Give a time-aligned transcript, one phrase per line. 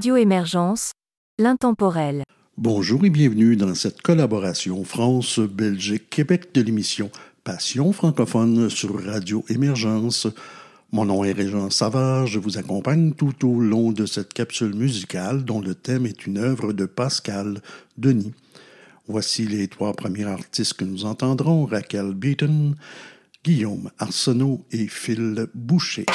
[0.00, 0.92] Radio Émergence,
[1.38, 2.24] l'intemporel.
[2.56, 7.10] Bonjour et bienvenue dans cette collaboration France-Belgique-Québec de l'émission
[7.44, 10.26] Passion francophone sur Radio Émergence.
[10.90, 15.44] Mon nom est Régent Savard, je vous accompagne tout au long de cette capsule musicale
[15.44, 17.60] dont le thème est une œuvre de Pascal
[17.98, 18.32] Denis.
[19.06, 22.74] Voici les trois premiers artistes que nous entendrons, Raquel Beaton,
[23.44, 26.06] Guillaume Arsenault et Phil Boucher.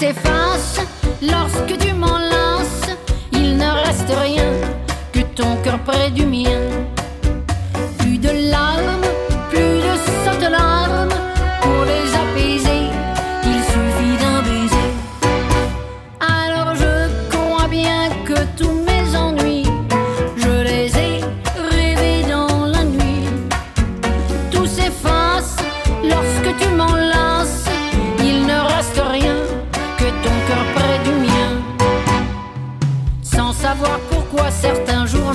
[0.00, 0.80] S'efface
[1.20, 2.88] lorsque tu m'enlaces.
[3.32, 4.50] Il ne reste rien
[5.12, 6.58] que ton cœur près du mien.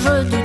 [0.06, 0.45] Jours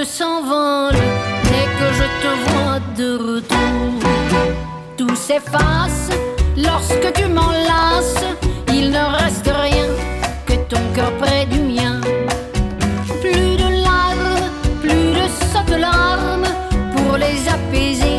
[0.00, 0.92] vite s'envolent
[1.44, 4.10] dès que je te vois de retour.
[4.96, 6.08] Tout s'efface
[6.56, 8.24] lorsque tu m'enlaces.
[8.72, 9.88] Il ne reste rien
[10.46, 12.00] que ton cœur près du mien.
[13.20, 14.40] Plus de larmes,
[14.80, 16.48] plus de sautes larmes
[16.94, 18.09] pour les apaiser.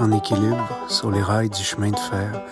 [0.00, 2.42] En équilibre sur les rails du chemin de fer.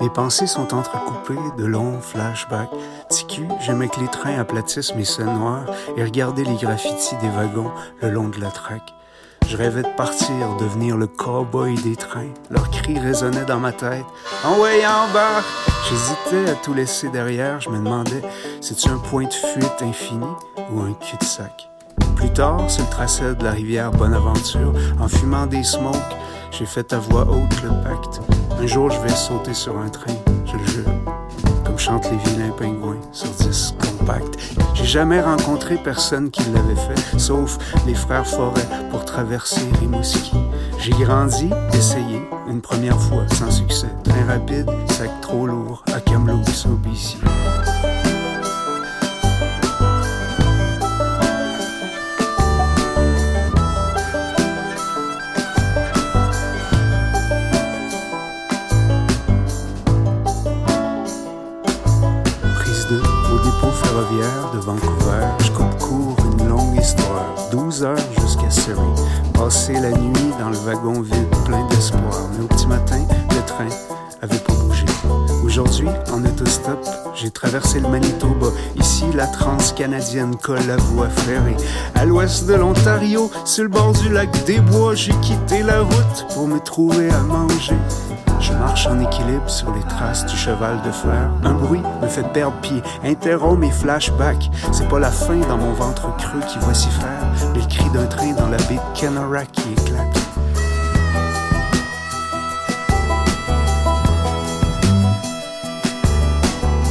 [0.00, 2.70] Mes pensées sont entrecoupées de longs flashbacks.
[3.08, 5.66] TQ, j'aimais que les trains aplatissent mes scènes noires
[5.96, 7.70] et regarder les graffitis des wagons
[8.02, 8.92] le long de la traque.
[9.46, 12.32] Je rêvais de partir, devenir le cowboy des trains.
[12.50, 14.04] Leurs cris résonnaient dans ma tête.
[14.44, 15.42] En way, en bas!
[15.88, 17.60] J'hésitais à tout laisser derrière.
[17.60, 18.22] Je me demandais,
[18.60, 20.26] c'est-tu un point de fuite infini
[20.72, 21.68] ou un cul-de-sac?
[22.16, 25.96] Plus tard, sur le tracé de la rivière Bonaventure, en fumant des smokes,
[26.50, 28.20] j'ai fait à voix haute le pacte.
[28.60, 30.12] Un jour, je vais sauter sur un train,
[30.44, 30.90] je le jure.
[31.64, 34.38] Comme chantent les vilains pingouins sur 10 compact.
[34.74, 40.36] J'ai jamais rencontré personne qui l'avait fait, sauf les frères Forêt pour traverser Rimouski.
[40.78, 43.88] J'ai grandi, essayé, une première fois, sans succès.
[44.04, 47.16] Train rapide, sac trop lourd, à Kamloops, au BC.
[64.00, 67.34] De Vancouver, je coupe court une longue histoire.
[67.50, 68.80] 12 heures jusqu'à Surrey.
[69.34, 72.28] Passer la nuit dans le wagon vide, plein d'espoir.
[72.32, 73.68] Mais au petit matin, le train
[74.22, 74.86] avait pas bougé.
[75.44, 76.82] Aujourd'hui, en autostop,
[77.14, 78.46] j'ai traversé le Manitoba.
[78.76, 81.56] Ici, la trans-canadienne colle la voie ferrée.
[81.94, 86.26] À l'ouest de l'Ontario, sur le bord du lac des Bois, j'ai quitté la route
[86.32, 87.76] pour me trouver à manger.
[88.40, 91.30] Je marche en équilibre sur les traces du cheval de fer.
[91.44, 94.50] Un bruit me fait perdre pied, interrompt mes flashbacks.
[94.72, 98.32] C'est pas la faim dans mon ventre creux qui vocifère, mais le cri d'un train
[98.32, 100.20] dans la baie de qui éclate.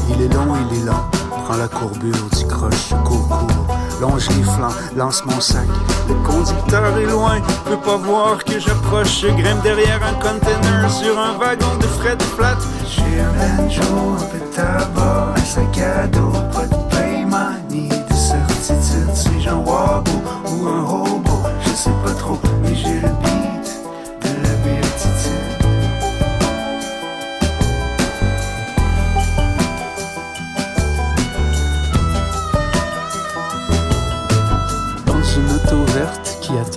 [0.09, 1.05] Il est long, il est lent.
[1.45, 3.78] Prends la courbure du croche, cours, cours.
[3.99, 5.67] Longe les flancs, lance mon sac.
[6.07, 9.21] Le conducteur est loin, peut pas voir que j'approche.
[9.21, 12.57] Je grimpe derrière un container sur un wagon de fret flat.
[12.87, 13.81] J'ai un banjo,
[14.17, 19.13] un peu de tabac, un sac à dos, pas de paiement ni de certitude.
[19.13, 20.11] Suis-je un wabo
[20.45, 20.81] ou un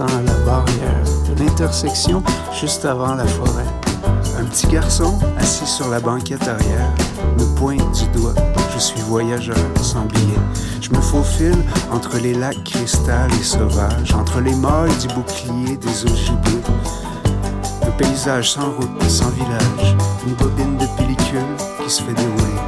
[0.06, 1.02] la barrière
[2.62, 3.66] juste avant la forêt.
[4.38, 6.90] Un petit garçon assis sur la banquette arrière
[7.38, 8.34] me pointe du doigt.
[8.74, 10.38] Je suis voyageur sans billet.
[10.80, 11.58] Je me faufile
[11.90, 16.36] entre les lacs cristal et sauvages, entre les mailles du bouclier des ogives.
[17.84, 19.96] Un paysage sans route, sans village,
[20.26, 22.60] une bobine de pellicule qui se fait dérouler.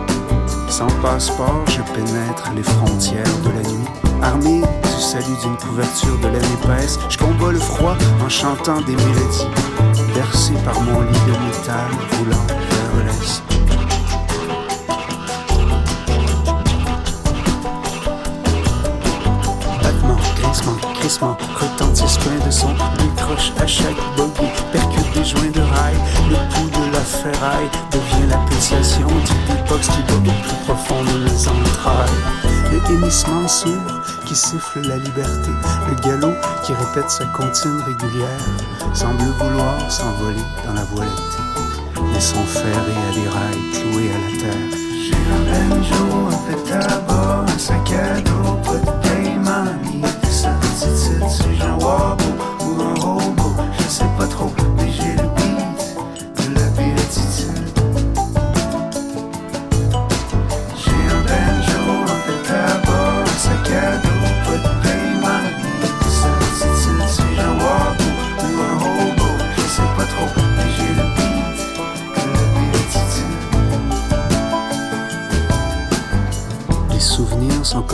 [0.68, 3.88] Sans passeport, je pénètre les frontières de la nuit.
[4.22, 4.62] Armé
[4.94, 9.46] du salut d'une couverture de laine épaisse, je combats le froid en chantant des mélodies.
[10.14, 13.42] Bercé par mon lit de métal roulant vers l'est.
[19.82, 22.74] Battement, grincement, crissement, retentissent plein de sons.
[22.98, 25.94] Décroche à chaque bogey, percute des joints de rail.
[26.30, 31.02] Le pouls de la ferraille devient la pulsation du beatbox qui bat au plus profond
[31.02, 32.10] de mes entrailles.
[32.70, 35.50] Le hennissement sourd qui siffle la liberté.
[35.88, 38.40] Le galop qui répète sa comptine régulière
[38.92, 41.12] semble vouloir s'envoler dans la voilette.
[42.12, 44.68] Mais sont ferrés à des rails cloués à la terre.
[45.04, 50.00] J'ai un banjo, un peu de tabac, un sac à dos, pas de paiement, ni
[50.00, 51.28] de certitude.
[51.28, 52.30] Suis-je un wabo
[52.60, 53.48] ou un hobo?
[53.78, 54.52] Je sais pas trop,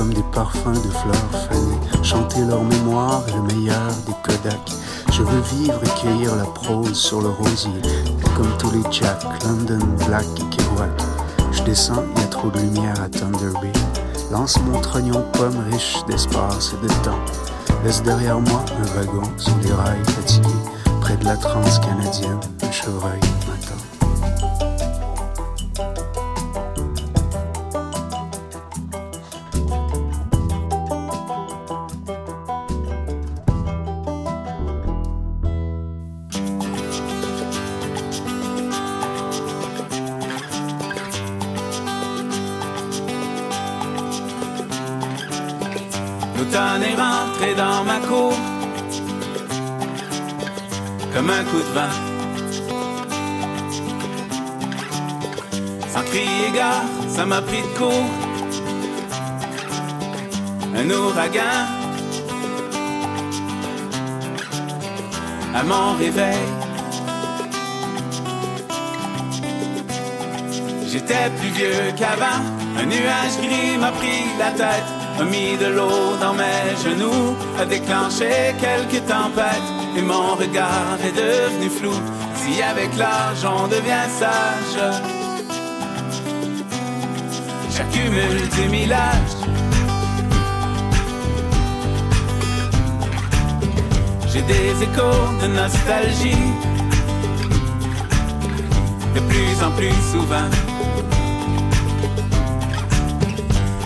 [0.01, 2.03] comme des parfums de fleurs fanées.
[2.03, 4.73] Chanter leur mémoire est le meilleur des Kodak.
[5.13, 7.83] Je veux vivre et cueillir la prose sur le rosier.
[8.35, 10.89] Comme tous les Jack, London, Black et Kerouac.
[11.53, 13.73] Je descends, il y a trop de lumière à Thunder Bay.
[14.33, 17.21] Lance mon trognon pomme riche d'espace et de temps.
[17.85, 20.49] Laisse derrière moi un wagon sur des rails fatigués.
[21.03, 23.20] Près de la transe canadienne, un chevreuil
[51.21, 51.95] comme un coup de vent.
[55.93, 56.85] Sans crier gare,
[57.15, 58.11] ça m'a pris de court.
[60.79, 61.59] Un ouragan
[65.55, 66.47] à mon réveil.
[70.91, 72.41] J'étais plus vieux qu'avant,
[72.79, 74.89] un nuage gris m'a pris la tête,
[75.21, 81.69] a mis de l'eau dans mes genoux, a déclenché quelques tempêtes, mon regard est devenu
[81.69, 81.93] flou.
[82.35, 84.79] Si avec l'âge on devient sage,
[87.75, 89.37] j'accumule du millage.
[94.33, 96.47] J'ai des échos de nostalgie,
[99.15, 100.51] de plus en plus souvent.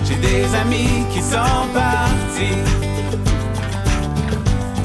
[0.04, 2.83] J'ai des amis qui sont partis.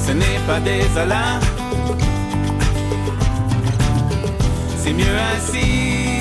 [0.10, 1.38] Ce n'est pas désolant.
[4.76, 6.20] C'est mieux ainsi.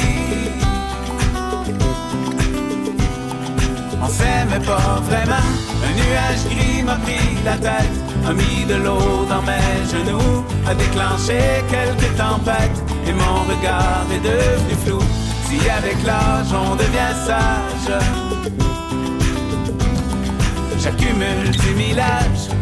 [4.03, 5.49] On s'aimait pas vraiment.
[5.87, 10.75] Un nuage gris m'a pris la tête, a mis de l'eau dans mes genoux, a
[10.75, 11.39] déclenché
[11.71, 15.01] quelques tempêtes, et mon regard est devenu flou.
[15.47, 17.99] Si avec l'âge on devient sage,
[20.79, 22.58] j'accumule du millage.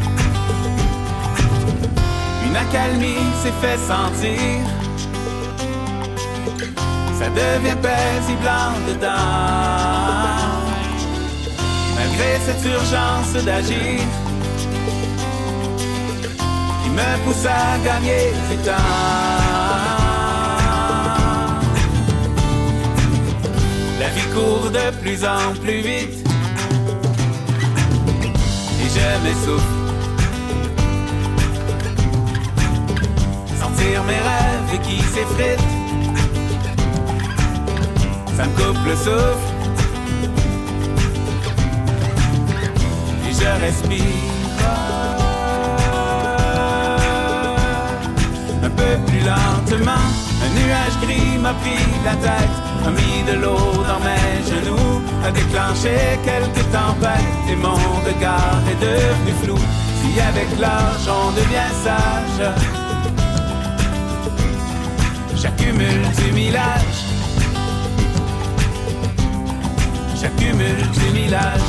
[2.57, 4.41] Accalmie s'est fait sentir.
[7.19, 10.57] Ça devient paisible en dedans.
[11.97, 14.01] Malgré cette urgence d'agir
[16.83, 18.73] qui me pousse à gagner du temps.
[24.01, 26.27] La vie court de plus en plus vite
[28.83, 29.76] et je m'essouffle.
[33.67, 35.59] Sentir mes rêves qui s'effritent,
[38.37, 39.49] ça me coupe le souffle.
[43.29, 44.05] Et je respire
[48.63, 50.05] un peu plus lentement.
[50.45, 55.31] Un nuage gris m'a pris la tête a mis de l'eau dans mes genoux, a
[55.33, 57.75] déclenché quelques tempêtes et mon
[58.07, 59.59] regard est devenu flou.
[59.59, 62.86] Si avec l'âge on devient sage,
[65.77, 67.05] j'accumule du millage,
[70.21, 71.61] j'accumule du millage.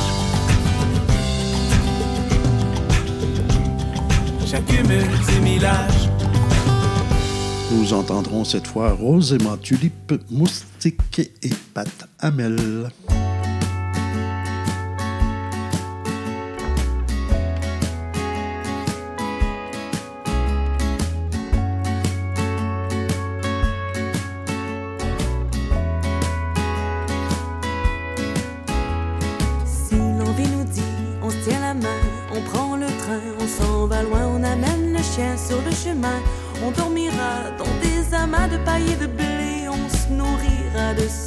[4.46, 6.08] J'accumule du millage.
[7.70, 12.90] Nous entendrons cette fois Rosément Tulipe, Moustique et Pat Hamel.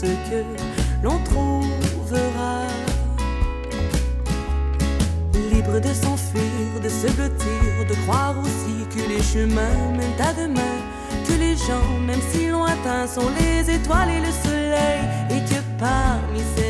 [0.08, 0.44] Que
[1.04, 2.68] l'on trouvera.
[5.52, 10.78] Libre de s'enfuir, de se blottir, de croire aussi que les chemins mènent à demain,
[11.28, 16.42] que les gens, même si lointains, sont les étoiles et le soleil, et que parmi
[16.56, 16.61] ces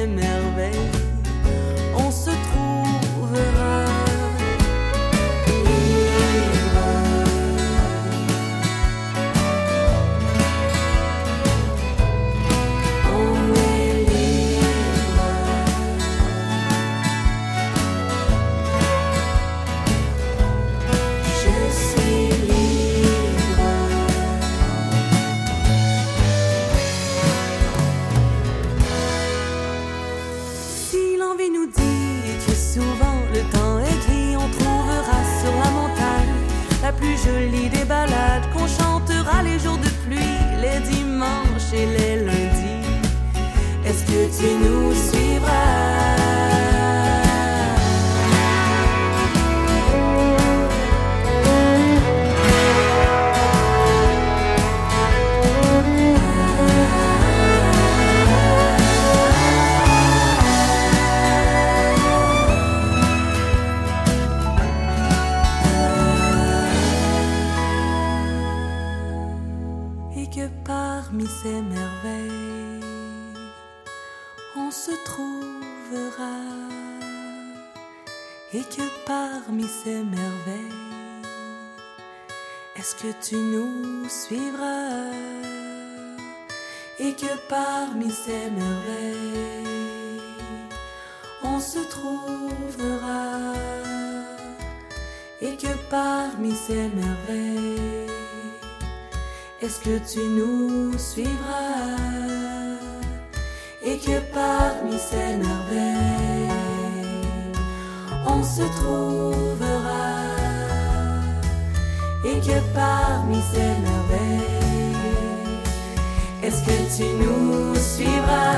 [116.92, 118.51] est-ce que tu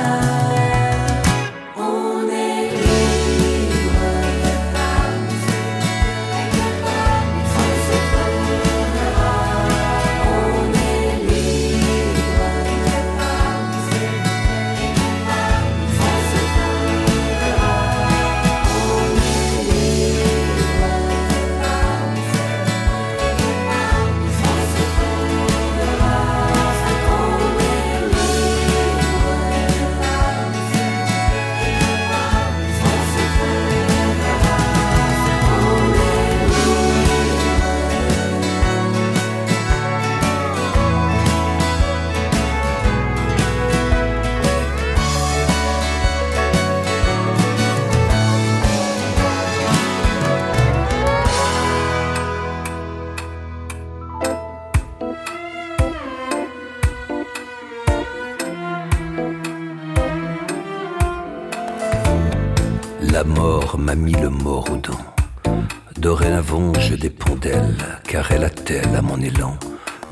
[63.84, 65.54] m'a mis le mort aux dents.
[65.98, 67.76] Dorénavant, je dépends d'elle,
[68.08, 69.58] car elle attelle à mon élan,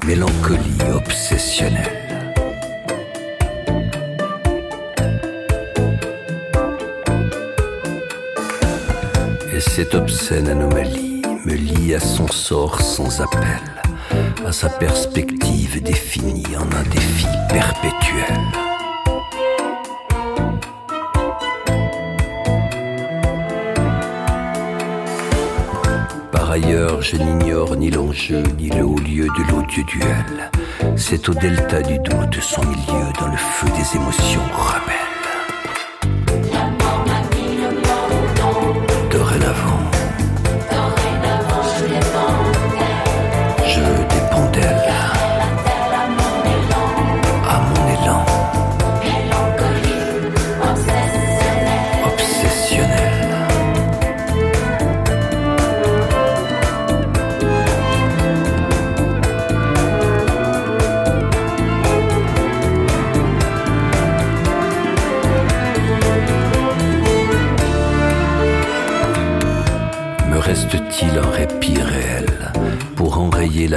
[0.06, 2.36] mélancolie obsessionnelle.
[9.56, 13.62] Et cette obscène anomalie me lie à son sort sans appel,
[14.46, 18.11] à sa perspective définie en un défi perpétuel.
[26.64, 30.52] Ailleurs, je n'ignore ni l'enjeu, ni le haut lieu de l'odieux duel.
[30.96, 35.01] C'est au delta du doute, son milieu, dans le feu des émotions rebelles.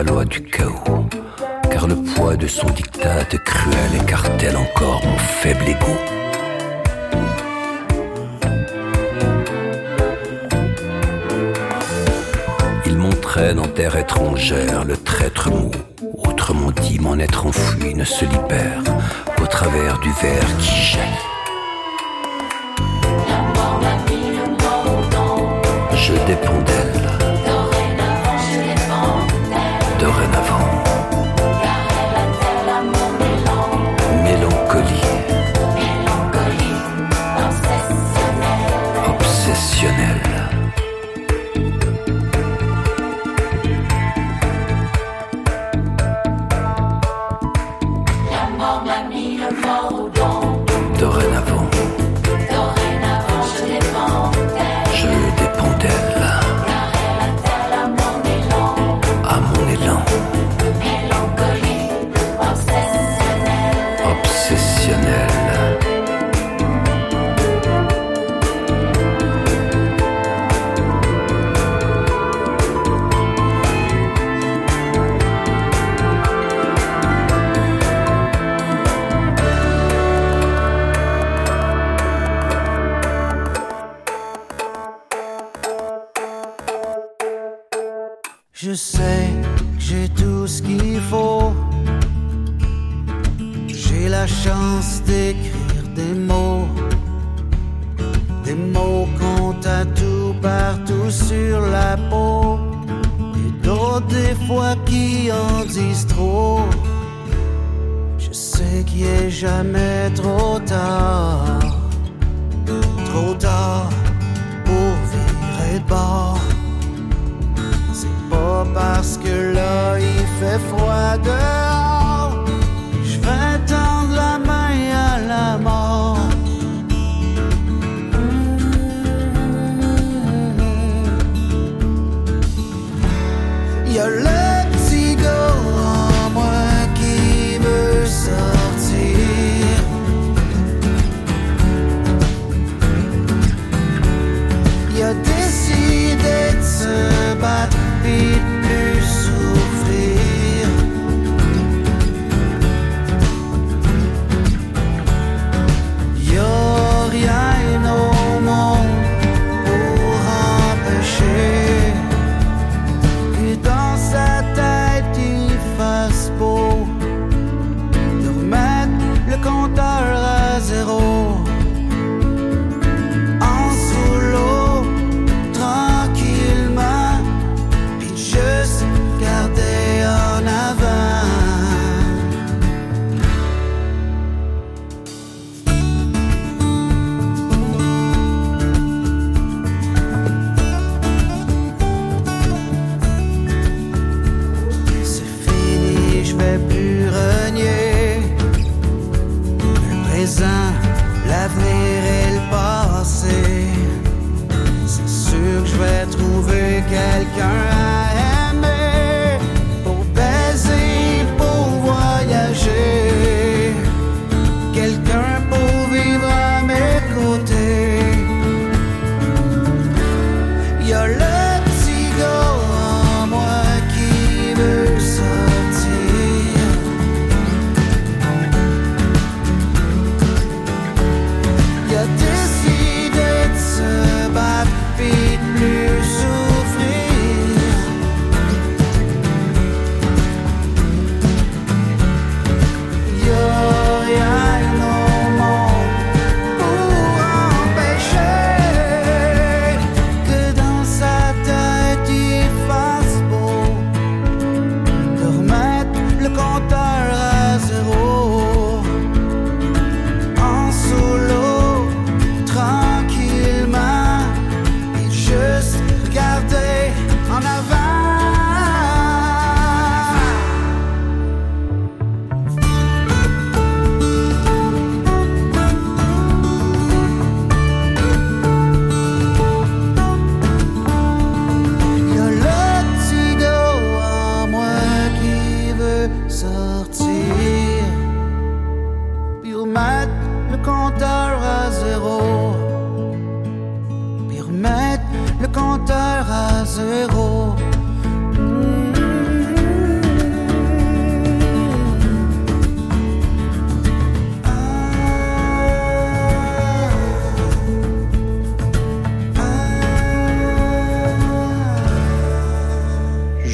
[0.04, 1.06] Loi du chaos.
[1.70, 5.94] Car le poids de son dictat cruel écartèle encore mon faible ego?
[12.86, 15.70] Il m'entraîne en terre étrangère, le traître mou,
[16.24, 18.82] autrement dit mon être enfoui ne se libère
[19.36, 21.24] qu'au travers du verre qui jette.
[26.06, 26.60] je dépends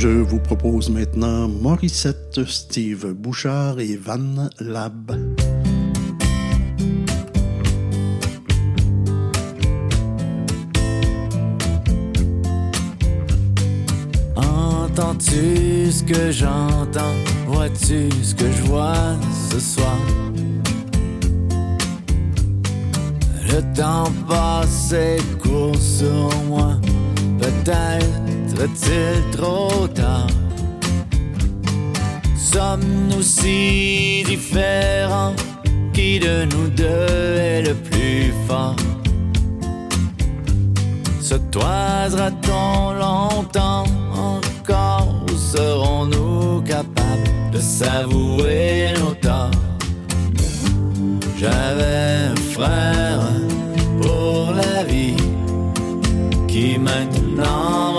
[0.03, 5.13] Je vous propose maintenant Morissette, Steve Bouchard et Van Lab.
[14.37, 17.15] Entends-tu ce que j'entends?
[17.47, 19.19] Vois-tu ce que je vois
[19.51, 19.99] ce soir?
[23.51, 26.81] Le temps passé court sur moi,
[27.39, 28.30] peut-être
[28.61, 30.27] est-il trop tard?
[32.37, 35.35] Sommes-nous si différents?
[35.93, 38.77] Qui de nous deux est le plus fort?
[41.21, 43.85] Se toisera-t-on longtemps?
[44.15, 49.51] Encore ou serons-nous capables de s'avouer nos torts?
[51.39, 53.21] J'avais un frère
[54.03, 55.17] pour la vie
[56.49, 57.90] qui maintenant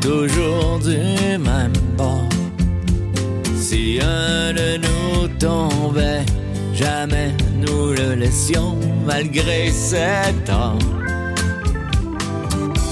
[0.00, 2.28] toujours du même bord
[3.56, 6.24] Si un de nous tombait
[6.72, 10.78] Jamais nous le laissions malgré ses torts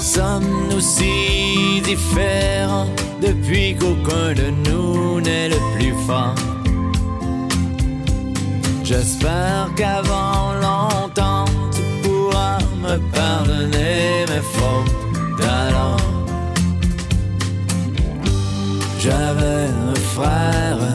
[0.01, 2.87] Sommes-nous si différents
[3.23, 6.35] Depuis qu'aucun de nous n'est le plus fort?
[8.83, 15.05] J'espère qu'avant longtemps tu pourras me pardonner mes fautes.
[15.39, 16.14] D'alors.
[19.05, 20.94] J'avais un frère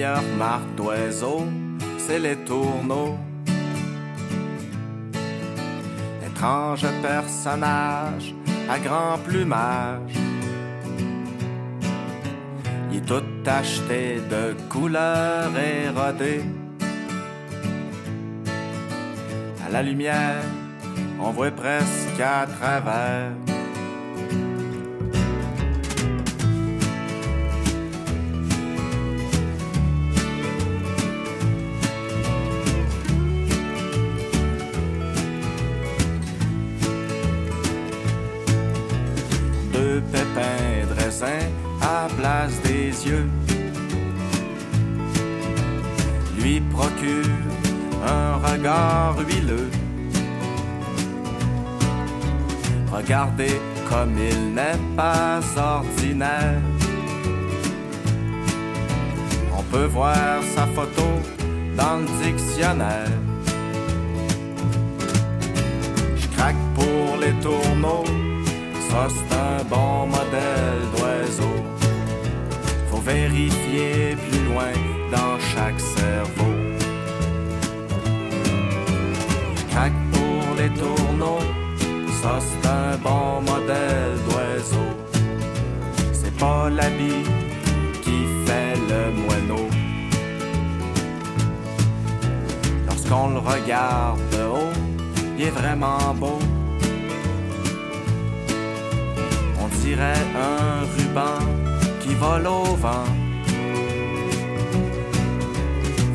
[0.00, 1.46] meilleure marque d'oiseaux,
[1.98, 3.18] c'est les tourneaux.
[6.26, 8.34] Étrange personnage
[8.70, 10.14] à grand plumage.
[12.90, 16.44] Il est tout acheté de couleurs érodées.
[19.66, 20.42] À la lumière,
[21.20, 23.49] on voit presque à travers.
[46.38, 47.24] Lui procure
[48.06, 49.70] un regard huileux.
[52.92, 56.60] Regardez comme il n'est pas ordinaire.
[59.56, 61.06] On peut voir sa photo
[61.76, 63.18] dans le dictionnaire.
[66.16, 68.04] Je craque pour les tourneaux,
[68.90, 70.99] ça c'est un bon modèle
[73.12, 74.72] vérifier plus loin
[75.10, 76.54] dans chaque cerveau.
[79.70, 81.46] Craque pour les tourneaux,
[82.22, 84.90] ça c'est un bon modèle d'oiseau.
[86.12, 87.24] C'est pas l'habit
[88.04, 89.66] qui fait le moineau.
[92.86, 94.74] Lorsqu'on le regarde de haut,
[95.36, 96.38] il est vraiment beau.
[99.62, 100.84] On dirait un
[102.20, 103.08] vole au vent,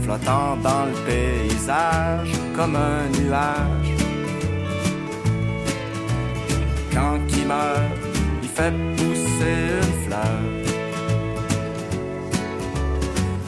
[0.04, 3.92] flottant dans le paysage comme un nuage.
[6.94, 7.98] Quand il meurt,
[8.44, 10.42] il fait pousser une fleur.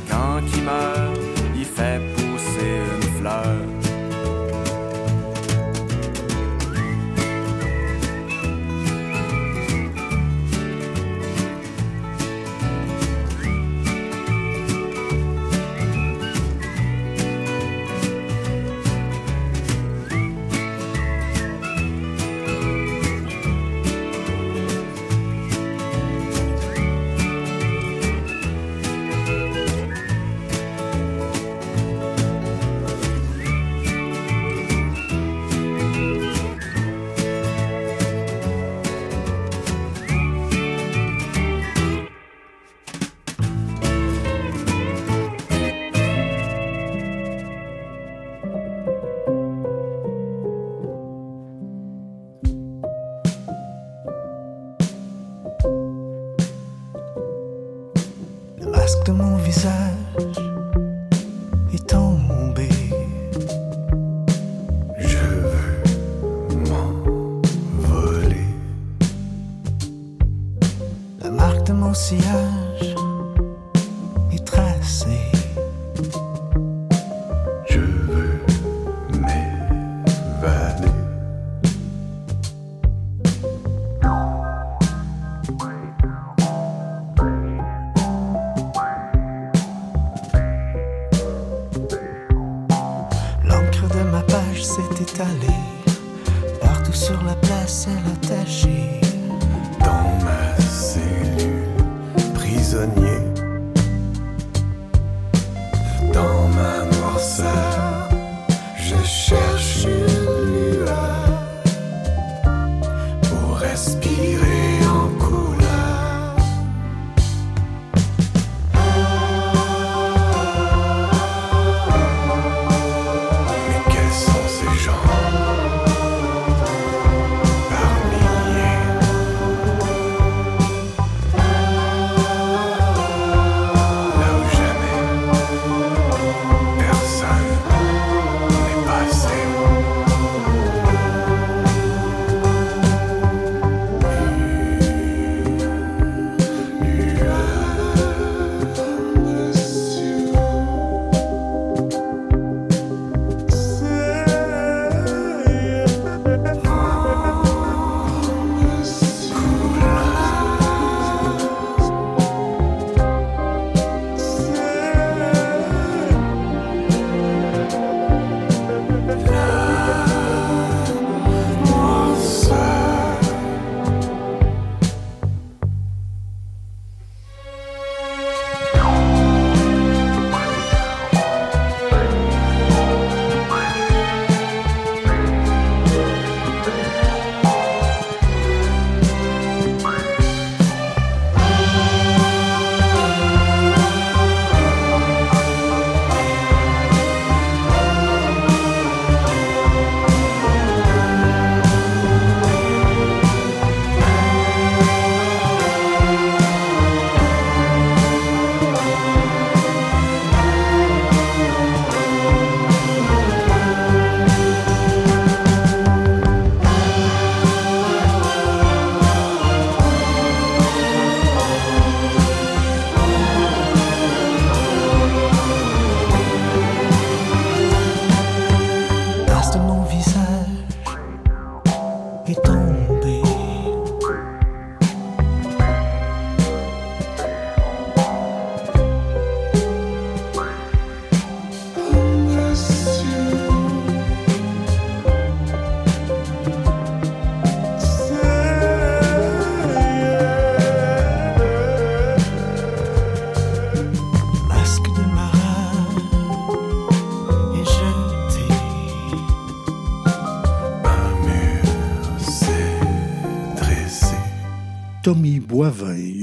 [0.10, 1.20] Quand il meurt,
[1.56, 2.17] il fait pousser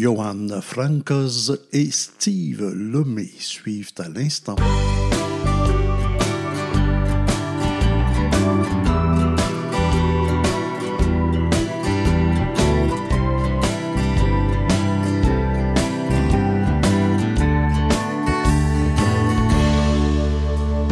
[0.04, 4.54] Johan Francoz et Steve Lemay suivent à l'instant.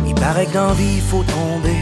[0.06, 1.76] Il paraît que dans vie faut tomber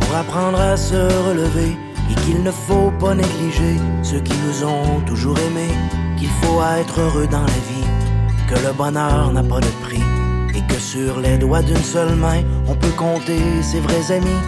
[0.00, 1.76] pour apprendre à se relever
[2.10, 6.03] et qu'il ne faut pas négliger ceux qui nous ont toujours aimés
[6.44, 7.88] faut être heureux dans la vie,
[8.48, 10.02] que le bonheur n'a pas de prix
[10.54, 14.42] et que sur les doigts d'une seule main on peut compter ses vrais amis.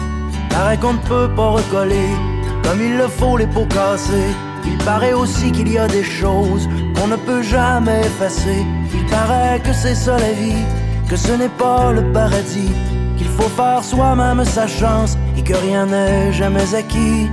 [0.49, 2.09] Paraît qu'on ne peut pas recoller
[2.63, 4.31] comme il le faut les pots cassés.
[4.65, 8.65] Il paraît aussi qu'il y a des choses qu'on ne peut jamais effacer.
[8.93, 10.63] Il paraît que c'est ça la vie,
[11.09, 12.73] que ce n'est pas le paradis,
[13.17, 17.29] qu'il faut faire soi-même sa chance et que rien n'est jamais acquis.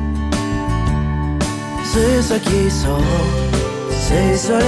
[1.83, 2.97] C'est ce qui est ça,
[4.15, 4.59] c'est ça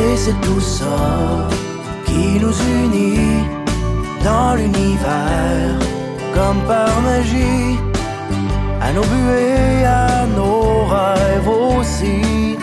[0.00, 1.48] et c'est tout ça
[2.06, 3.44] qui nous unit
[4.24, 5.74] dans l'univers
[6.34, 7.78] comme par magie
[8.80, 12.56] à nos buées, à nos rêves aussi.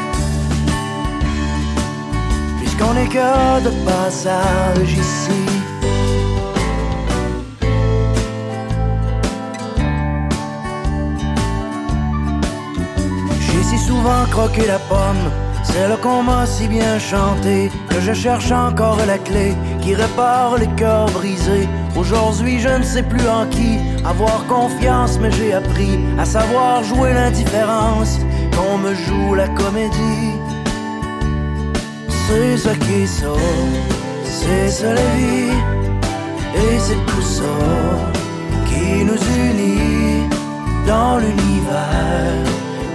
[2.59, 5.48] Puisqu'on est que de passage ici.
[13.99, 15.25] Souvent croqué la pomme,
[15.63, 20.57] c'est le qu'on m'a si bien chanté, que je cherche encore la clé qui répare
[20.57, 21.67] les cœurs brisés.
[21.95, 27.13] Aujourd'hui, je ne sais plus en qui avoir confiance, mais j'ai appris à savoir jouer
[27.13, 28.19] l'indifférence.
[28.55, 30.33] Qu'on me joue la comédie.
[32.27, 33.33] C'est ça qui ça,
[34.23, 35.55] c'est ça la vie,
[36.61, 37.55] et c'est tout ça
[38.67, 40.29] qui nous unit
[40.85, 42.48] dans l'univers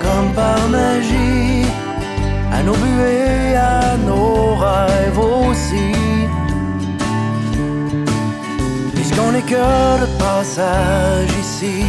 [0.04, 1.66] comme par magie,
[2.52, 5.92] à nos buées, à nos rêves aussi.
[8.94, 11.84] Puisqu'on n'est que de passage ici.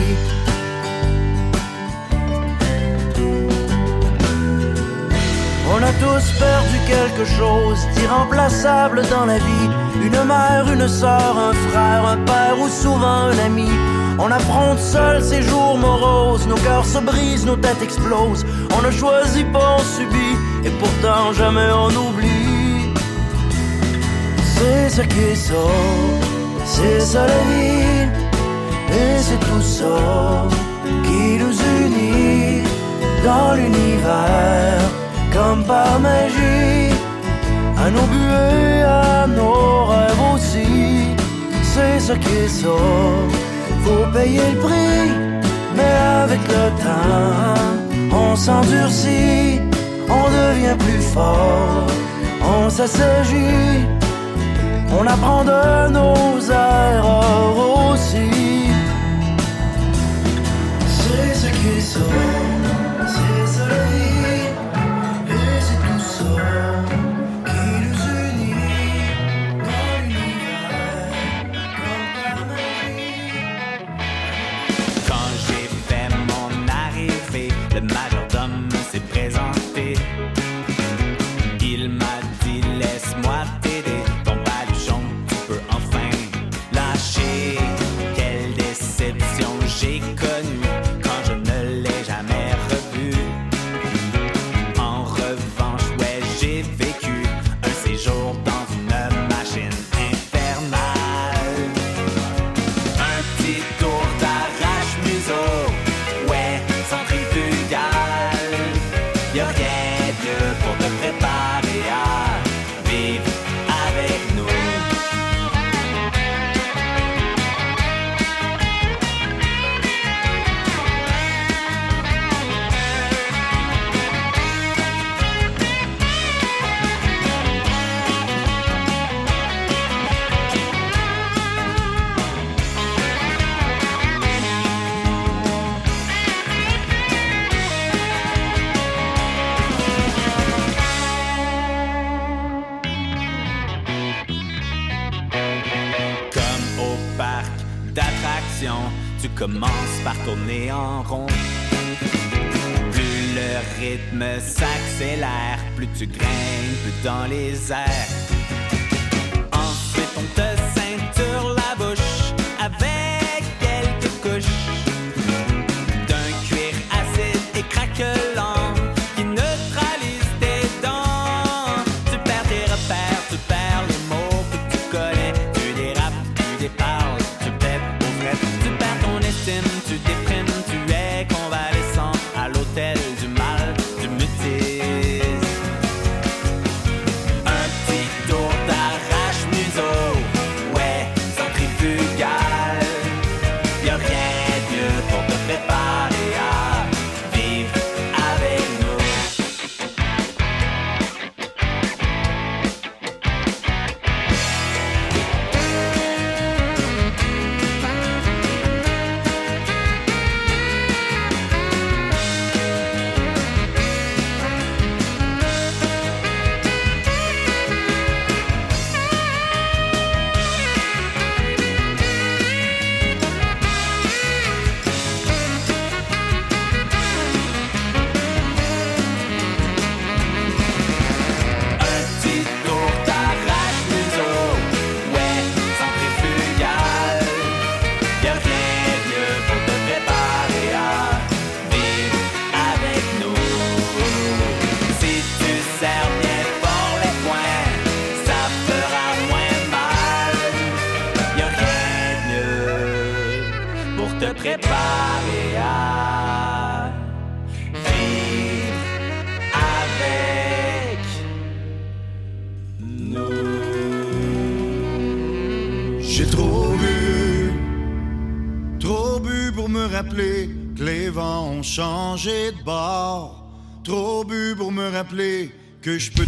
[5.74, 9.70] On a tous perdu quelque chose d'irremplaçable dans la vie.
[10.08, 13.70] Une mère, une sœur, un frère, un père ou souvent un ami.
[14.18, 18.46] On affronte seul ces jours moroses, nos cœurs se brisent, nos têtes explosent.
[18.78, 22.94] On ne choisit pas, on subit, et pourtant jamais on oublie.
[24.56, 25.66] C'est ce qui est ça,
[26.64, 28.10] c'est ça la vie,
[28.90, 30.48] et c'est tout ça
[31.04, 32.64] qui nous unit
[33.24, 34.82] dans l'univers.
[35.34, 36.96] Comme par magie.
[37.78, 41.10] À nos buées, à nos rêves aussi,
[41.62, 42.70] c'est ce qui est ça
[43.86, 45.04] faut payer le prix,
[45.78, 49.62] mais avec le temps, on s'endurcit,
[50.10, 51.86] on devient plus fort,
[52.42, 53.86] on s'assagit,
[54.98, 57.58] on apprend de nos erreurs
[57.92, 58.32] aussi.
[60.98, 62.35] C'est ce qui sort.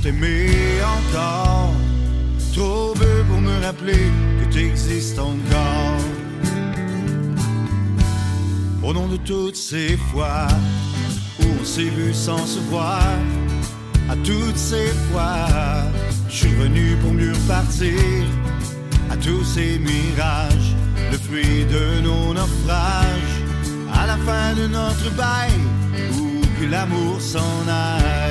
[0.07, 0.49] T'aimer
[0.97, 1.73] encore.
[2.53, 6.01] Trop bu pour me rappeler que t'existes encore.
[8.83, 10.47] Au nom de toutes ces fois
[11.41, 13.03] où on s'est vu sans se voir,
[14.09, 15.45] à toutes ces fois,
[16.29, 18.23] je suis venu pour mieux repartir.
[19.09, 20.71] À tous ces mirages,
[21.11, 23.37] le fruit de nos naufrages,
[23.93, 25.51] à la fin de notre bail,
[26.17, 28.26] où que l'amour s'en aille.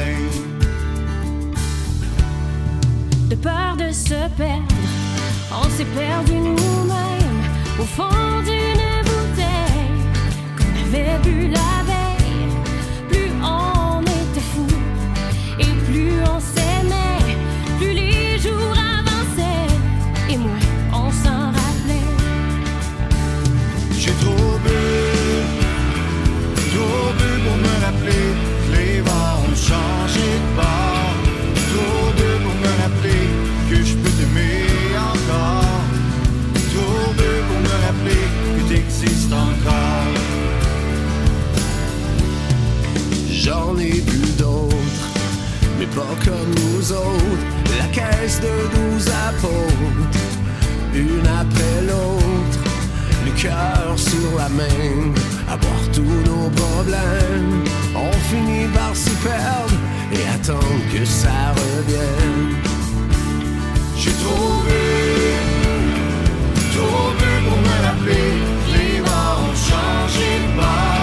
[3.42, 4.74] Peur de se perdre,
[5.52, 7.42] on s'est perdu nous-mêmes
[7.78, 10.00] au fond d'une bouteille.
[10.56, 11.85] Qu'on avait bu la
[46.46, 47.44] nous autres.
[47.78, 50.18] La caisse de douze apôtres,
[50.94, 52.58] une après l'autre.
[53.24, 55.12] Le cœur sur la main,
[55.48, 57.64] à boire tous nos problèmes.
[57.94, 59.76] On finit par s'y perdre
[60.12, 62.56] et attendre que ça revienne.
[63.96, 64.86] J'ai trop bu
[67.48, 68.32] pour me rappeler
[68.72, 70.95] les vents ont changé de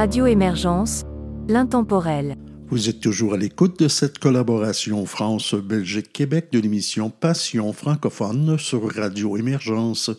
[0.00, 1.02] Radio Émergence,
[1.46, 2.34] l'intemporel.
[2.70, 9.36] Vous êtes toujours à l'écoute de cette collaboration France-Belgique-Québec de l'émission Passion francophone sur Radio
[9.36, 10.10] Émergence.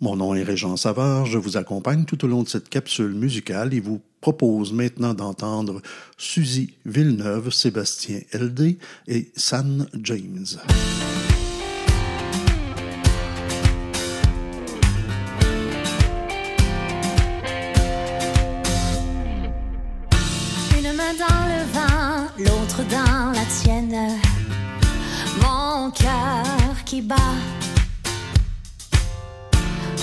[0.00, 3.74] Mon nom est Régent Savard, je vous accompagne tout au long de cette capsule musicale
[3.74, 5.82] et vous propose maintenant d'entendre
[6.16, 10.46] Suzy Villeneuve, Sébastien LD et San James.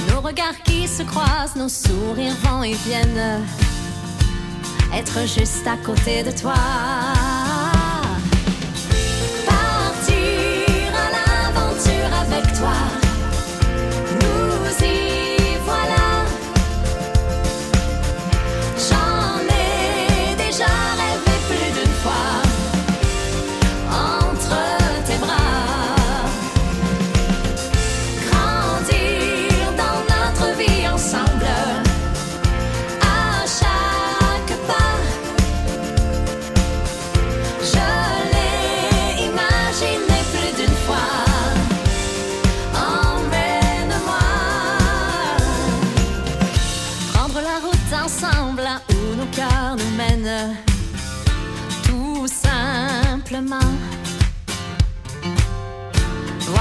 [0.08, 3.46] Nos regards qui se croisent, nos sourires vont et viennent.
[4.92, 6.56] Être juste à côté de toi.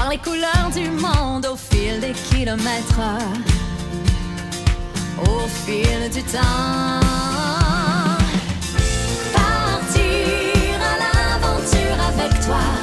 [0.09, 2.99] Les couleurs du monde au fil des kilomètres.
[5.21, 6.99] Au fil du temps.
[9.31, 12.78] Partir à l'aventure avec toi.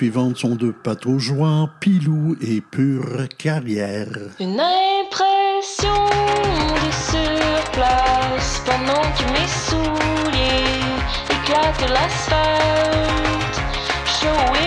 [0.00, 4.08] suivantes sont de Pataugeois, Pilou et Pure Carrière.
[4.40, 6.06] Une impression
[6.74, 10.80] de surplace pendant que mes souliers
[11.28, 13.60] éclatent l'asphalte.
[14.06, 14.59] Show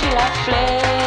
[0.00, 0.97] Est-ce que j'ai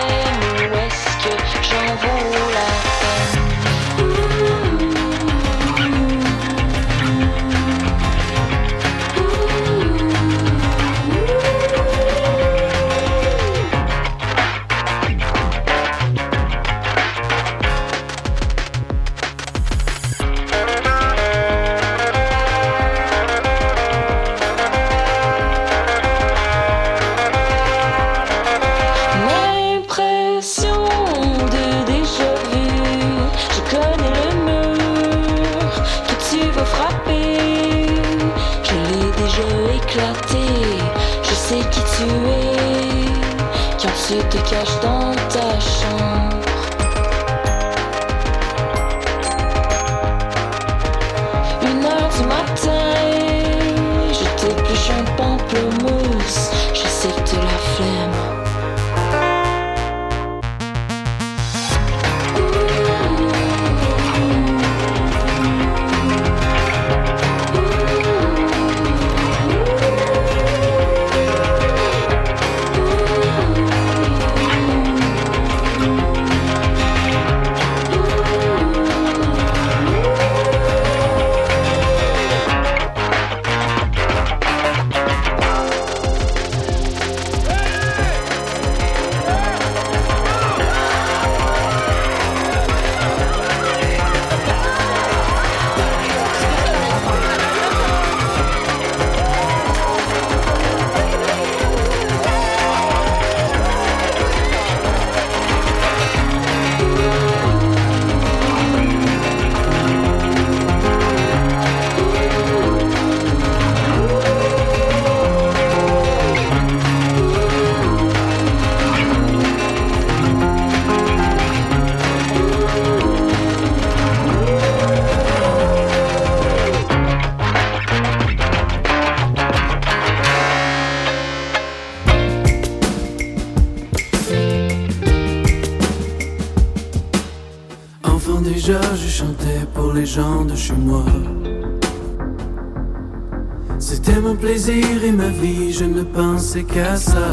[146.52, 147.28] pensais qu'à ça.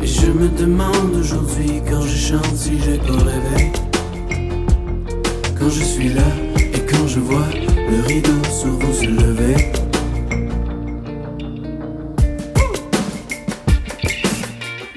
[0.00, 3.72] Et je me demande aujourd'hui quand je chante si j'ai pas rêvé.
[5.58, 7.48] Quand je suis là et quand je vois
[7.90, 9.56] le rideau sur vous se lever.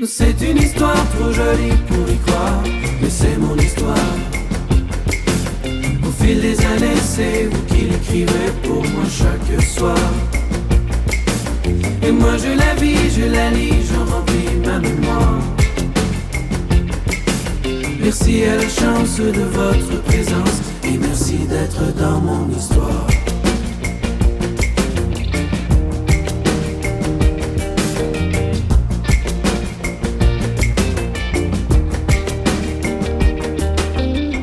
[0.08, 2.62] C'est une histoire trop jolie pour y croire,
[3.02, 4.14] mais c'est mon histoire.
[6.08, 9.98] Au fil des années, c'est vous qui l'écrivez pour moi chaque soir.
[12.08, 15.40] Et moi je la vis, je la lis, j'en remplis ma mémoire.
[18.00, 23.08] Merci à la chance de votre présence et merci d'être dans mon histoire.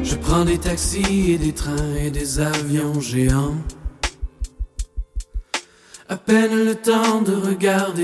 [0.03, 3.55] Je prends des taxis et des trains et des avions géants.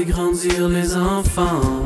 [0.04, 1.77] Grandir les enfants.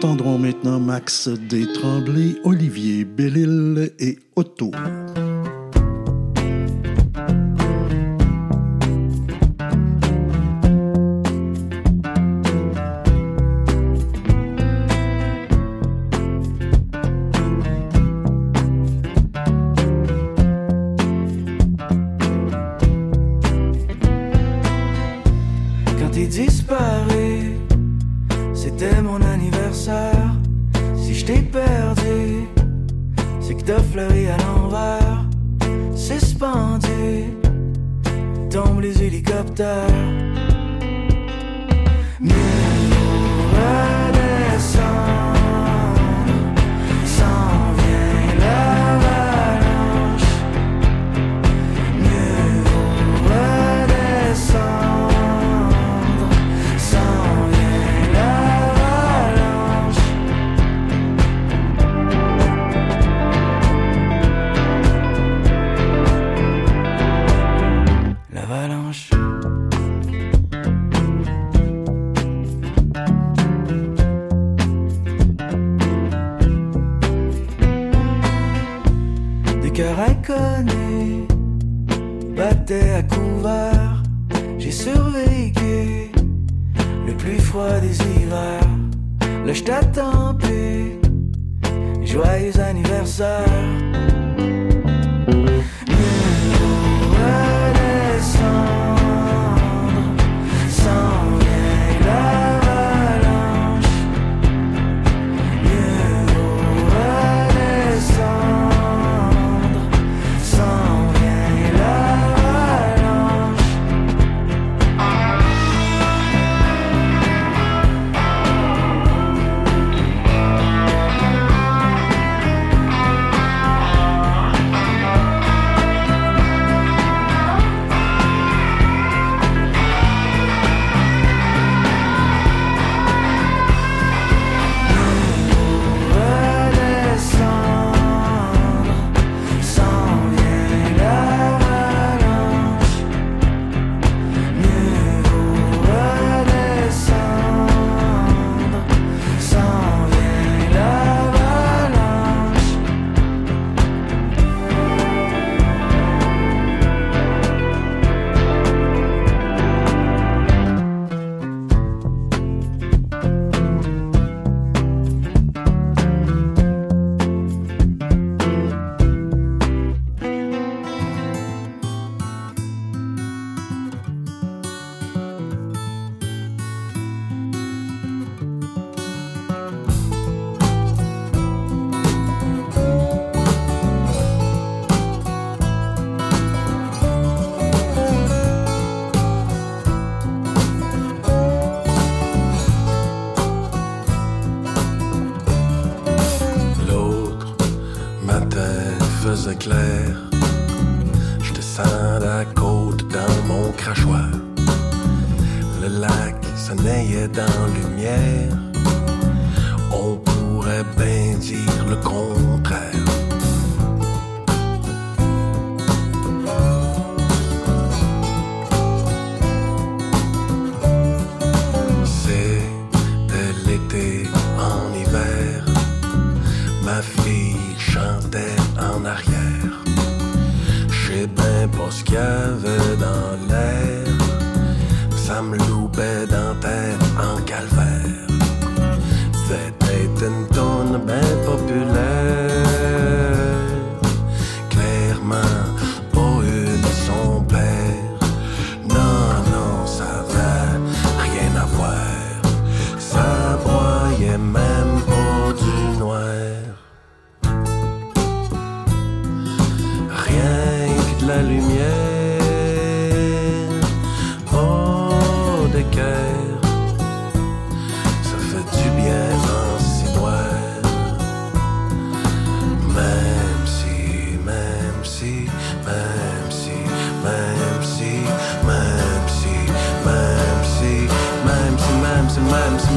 [0.00, 4.18] entendrons maintenant Max Détremblay, Olivier Bellil et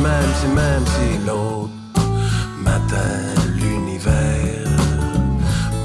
[0.04, 1.70] même si, même si l'autre
[2.62, 3.14] matin,
[3.56, 4.70] l'univers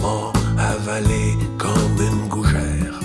[0.03, 2.99] m'a avalé comme une gougère.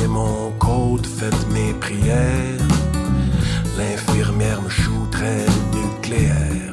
[0.00, 2.68] J'ai mon code, fait mes prières.
[3.76, 6.72] L'infirmière me shooterait nucléaire.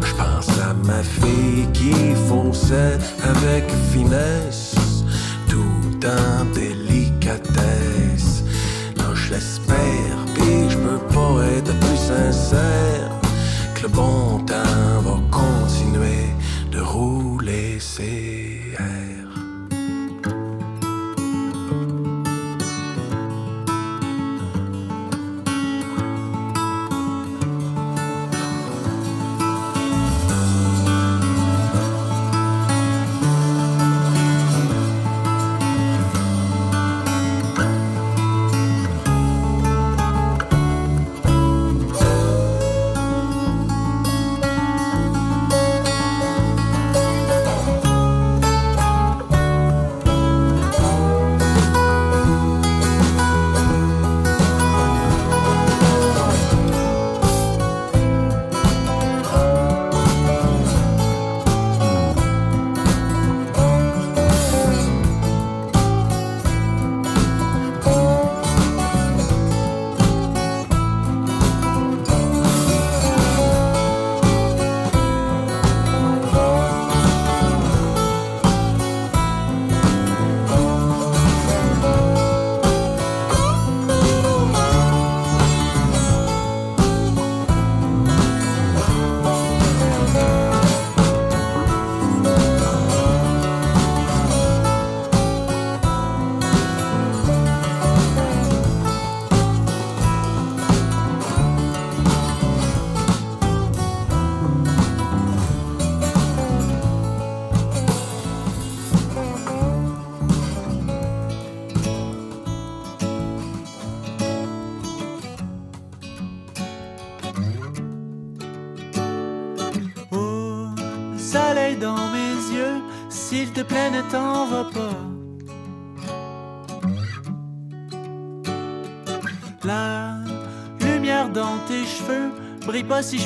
[0.00, 4.41] Je pense à ma fille qui fonçait avec finesse
[12.52, 12.91] say.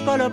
[0.07, 0.31] pas la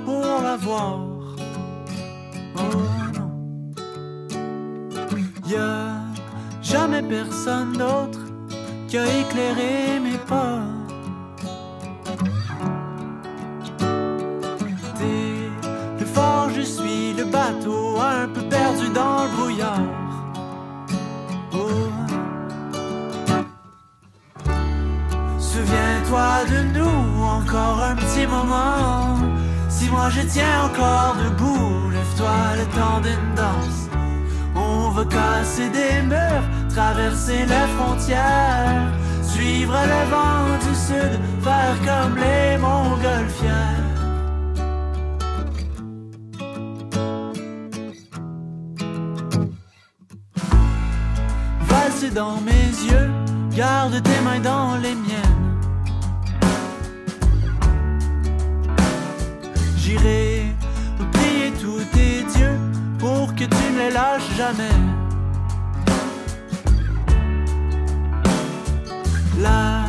[69.41, 69.85] La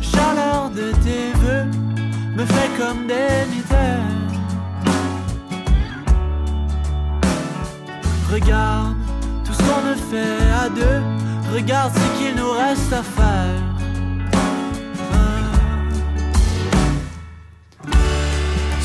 [0.00, 1.66] chaleur de tes voeux
[2.34, 4.32] me fait comme des mitaines.
[8.32, 8.96] Regarde
[9.44, 11.00] tout ce qu'on a fait à deux.
[11.54, 13.62] Regarde ce qu'il nous reste à faire.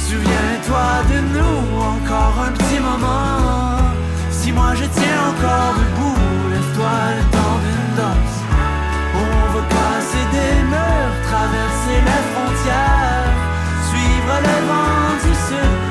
[0.07, 3.68] Souviens-toi de nous encore un petit moment.
[4.59, 8.37] Moi je tiens encore debout, lève-toi le temps d'une danse.
[9.23, 13.35] On va casser des murs, traverser les frontières,
[13.89, 15.88] suivre le vent du sud,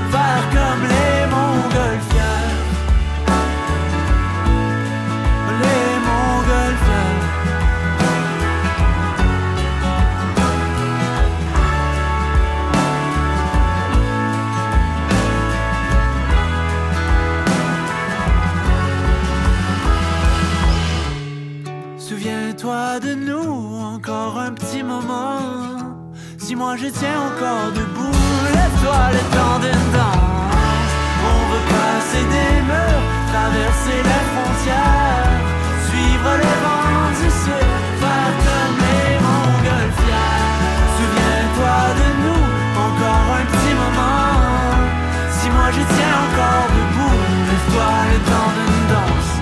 [26.58, 28.18] moi je tiens encore debout,
[28.56, 30.92] lève-toi le temps d'une danse.
[31.32, 35.38] On veut passer des murs, traverser les frontières,
[35.88, 37.70] suivre le vent du sud,
[38.02, 40.58] faire comme les montgolfières.
[40.98, 42.44] Souviens-toi de nous
[42.86, 44.34] encore un petit moment.
[45.36, 49.32] Si moi je tiens encore debout, lève-toi le temps d'une danse.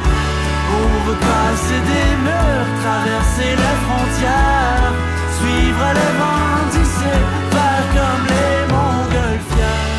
[0.81, 4.93] On veut passer des murs, traverser les frontières,
[5.39, 7.21] suivre le vent, tisser,
[7.53, 9.97] faire comme les montgolfières.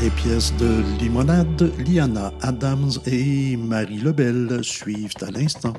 [0.00, 5.74] Les pièces de limonade, Liana Adams et Marie Lebel suivent à l'instant.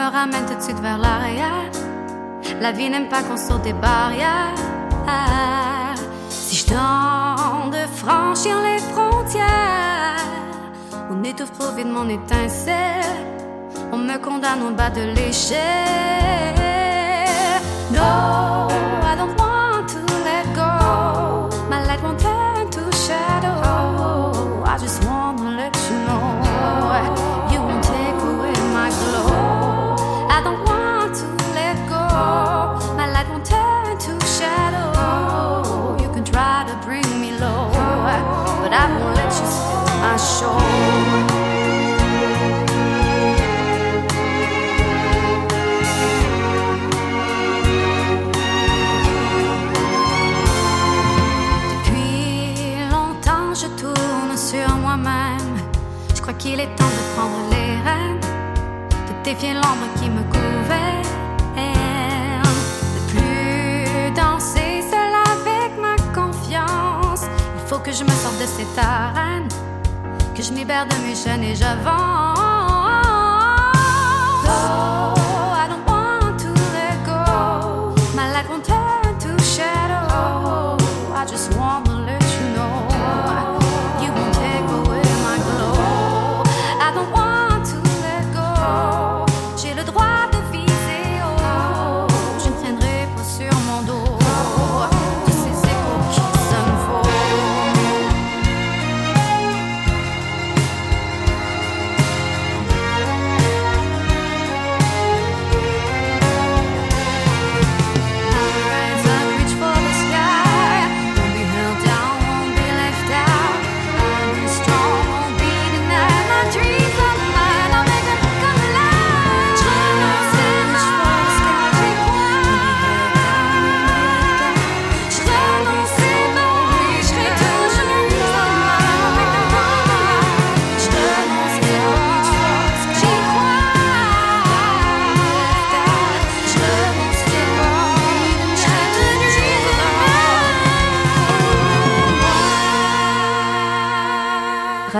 [0.00, 1.64] Me ramène tout de suite vers l'arrière.
[2.60, 4.54] La vie n'aime pas qu'on saute des barrières.
[6.28, 10.24] Si je tente de franchir les frontières,
[11.10, 13.18] on étouffe trop vite mon étincelle.
[13.92, 15.60] On me condamne au bas de l'échelle.
[17.92, 18.68] No,
[51.72, 55.38] Depuis longtemps, je tourne sur moi-même.
[56.14, 58.20] Je crois qu'il est temps de prendre les rênes,
[58.90, 60.22] de défier l'ombre qui me
[67.84, 69.48] que je me sorte de cette arène,
[70.34, 72.59] que je me libère de mes chaînes et j'avance.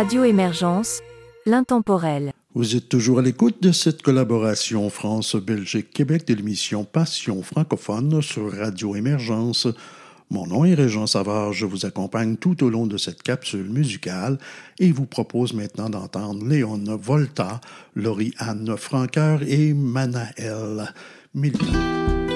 [0.01, 1.03] Radio Émergence,
[1.45, 2.33] l'intemporel.
[2.55, 8.97] Vous êtes toujours à l'écoute de cette collaboration France-Belgique-Québec de l'émission Passion francophone sur Radio
[8.97, 9.69] Émergence.
[10.31, 14.39] Mon nom est Régent Savard, je vous accompagne tout au long de cette capsule musicale
[14.79, 17.61] et vous propose maintenant d'entendre Léon Volta,
[17.95, 20.95] Laurie-Anne Franqueur et Manaël
[21.35, 22.30] Militant.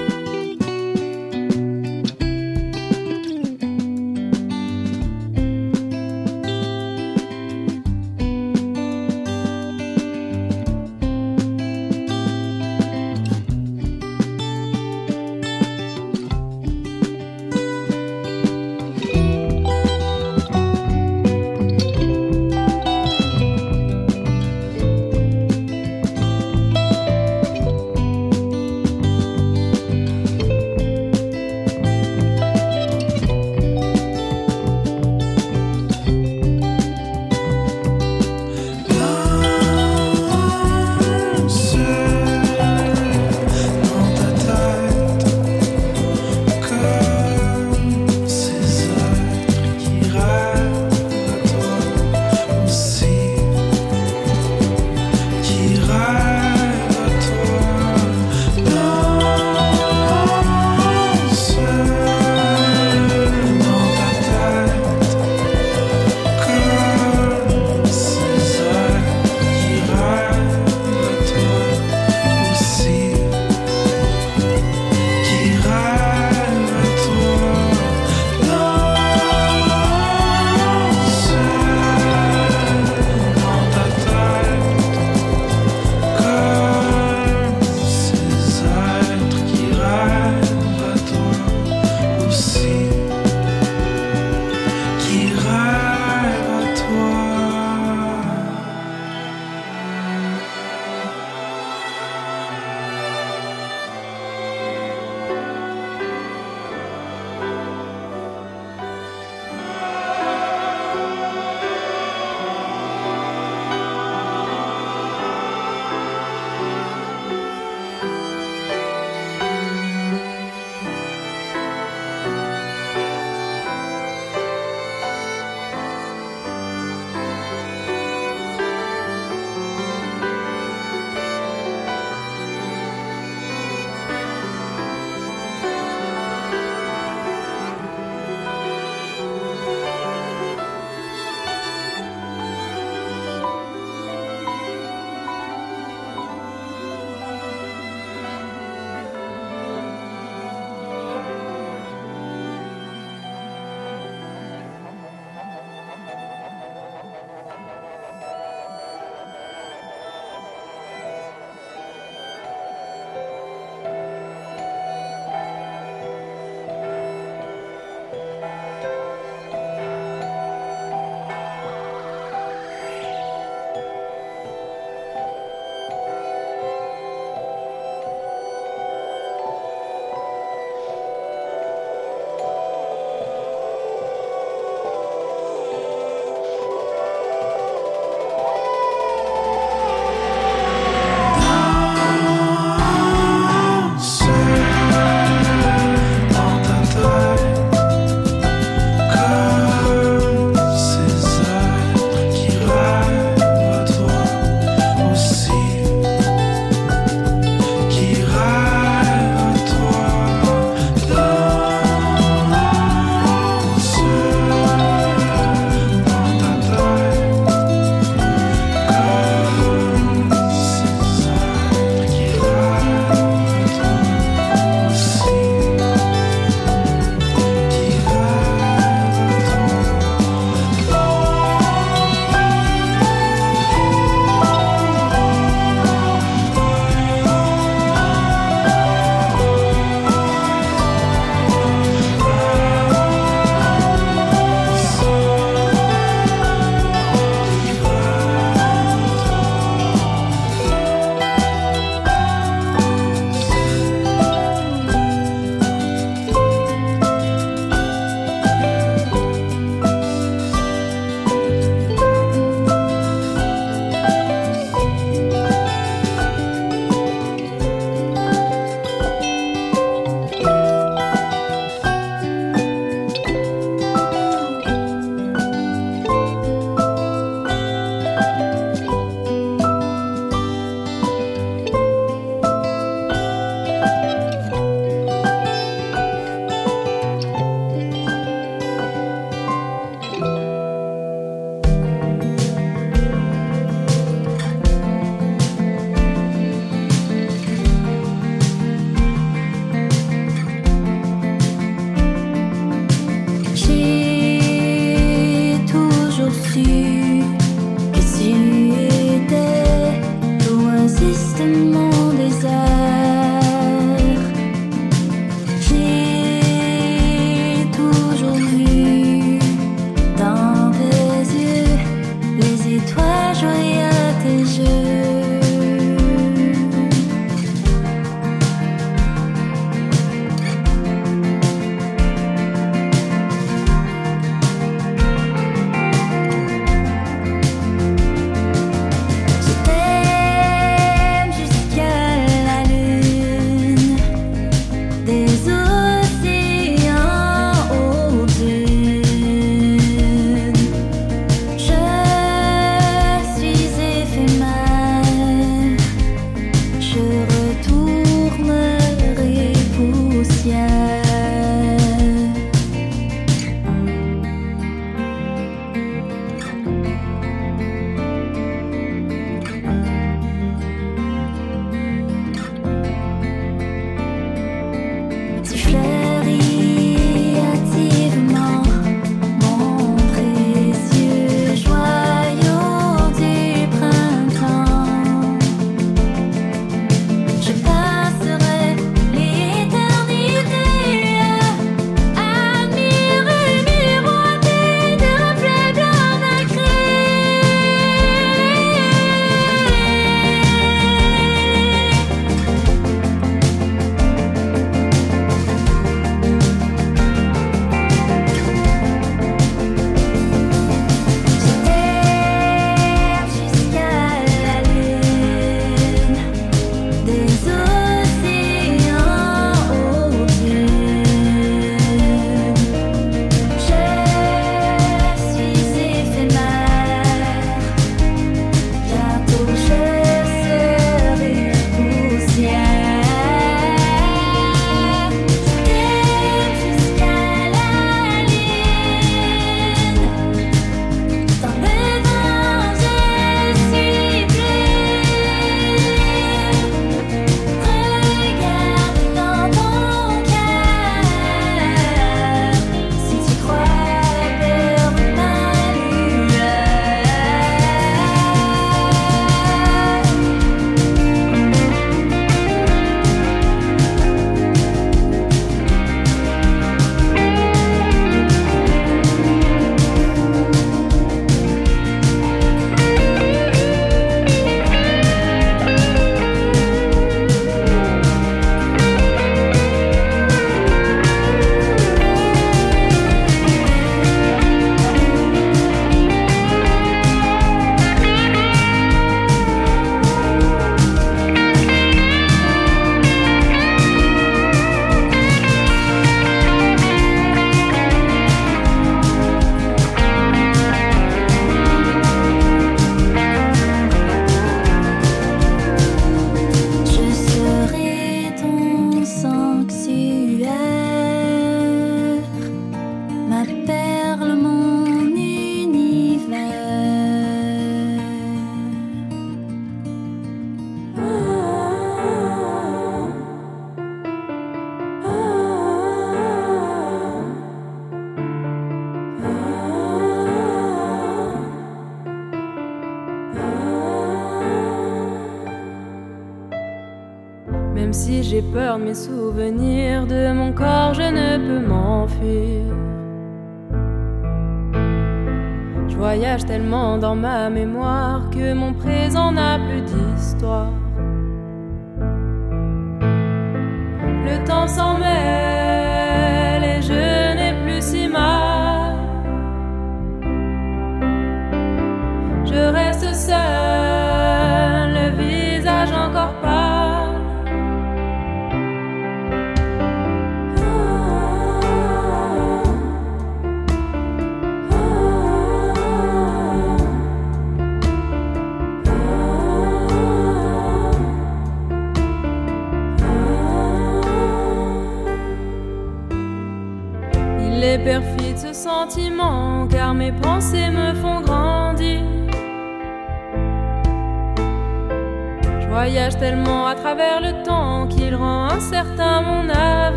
[547.45, 550.74] la mémoire que mon présent n'a plus d'histoire.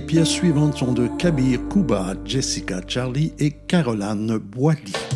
[0.00, 5.09] Les pièces suivantes sont de Kabir Kuba, Jessica Charlie et Caroline Boilly.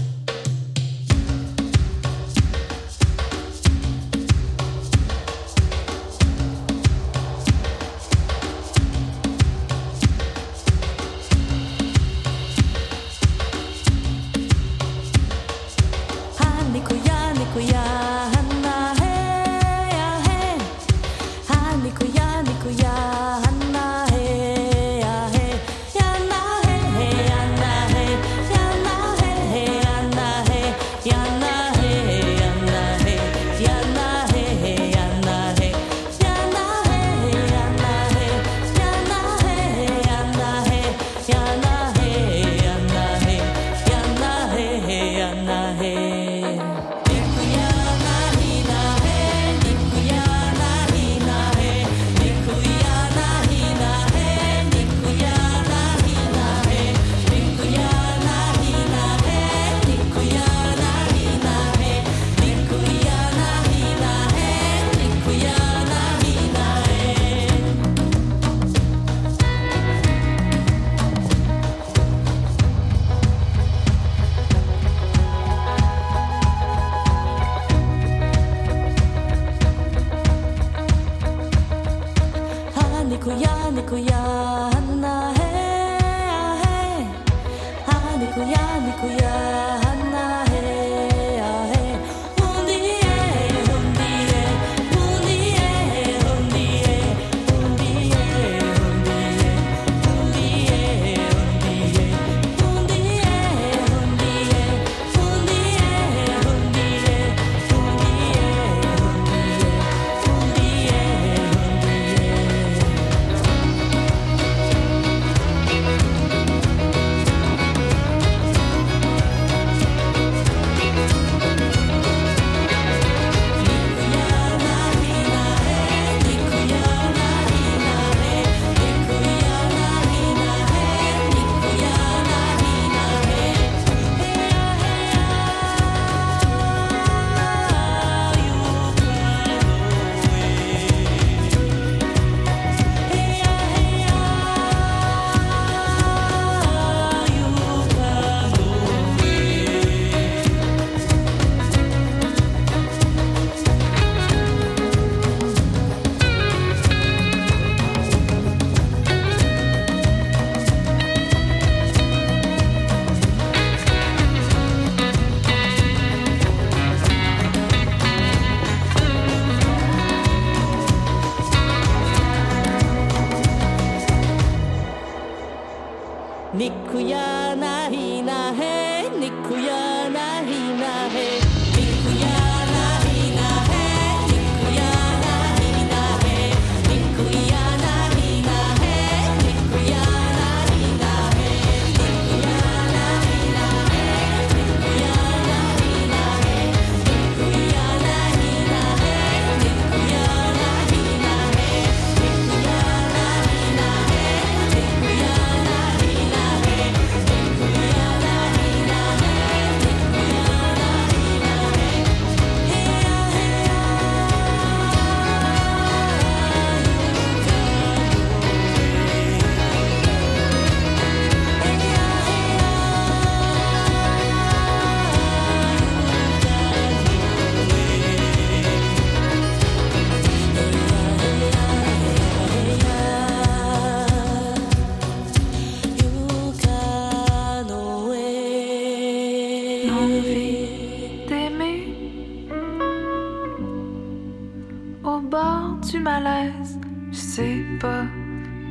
[247.10, 248.04] je sais pas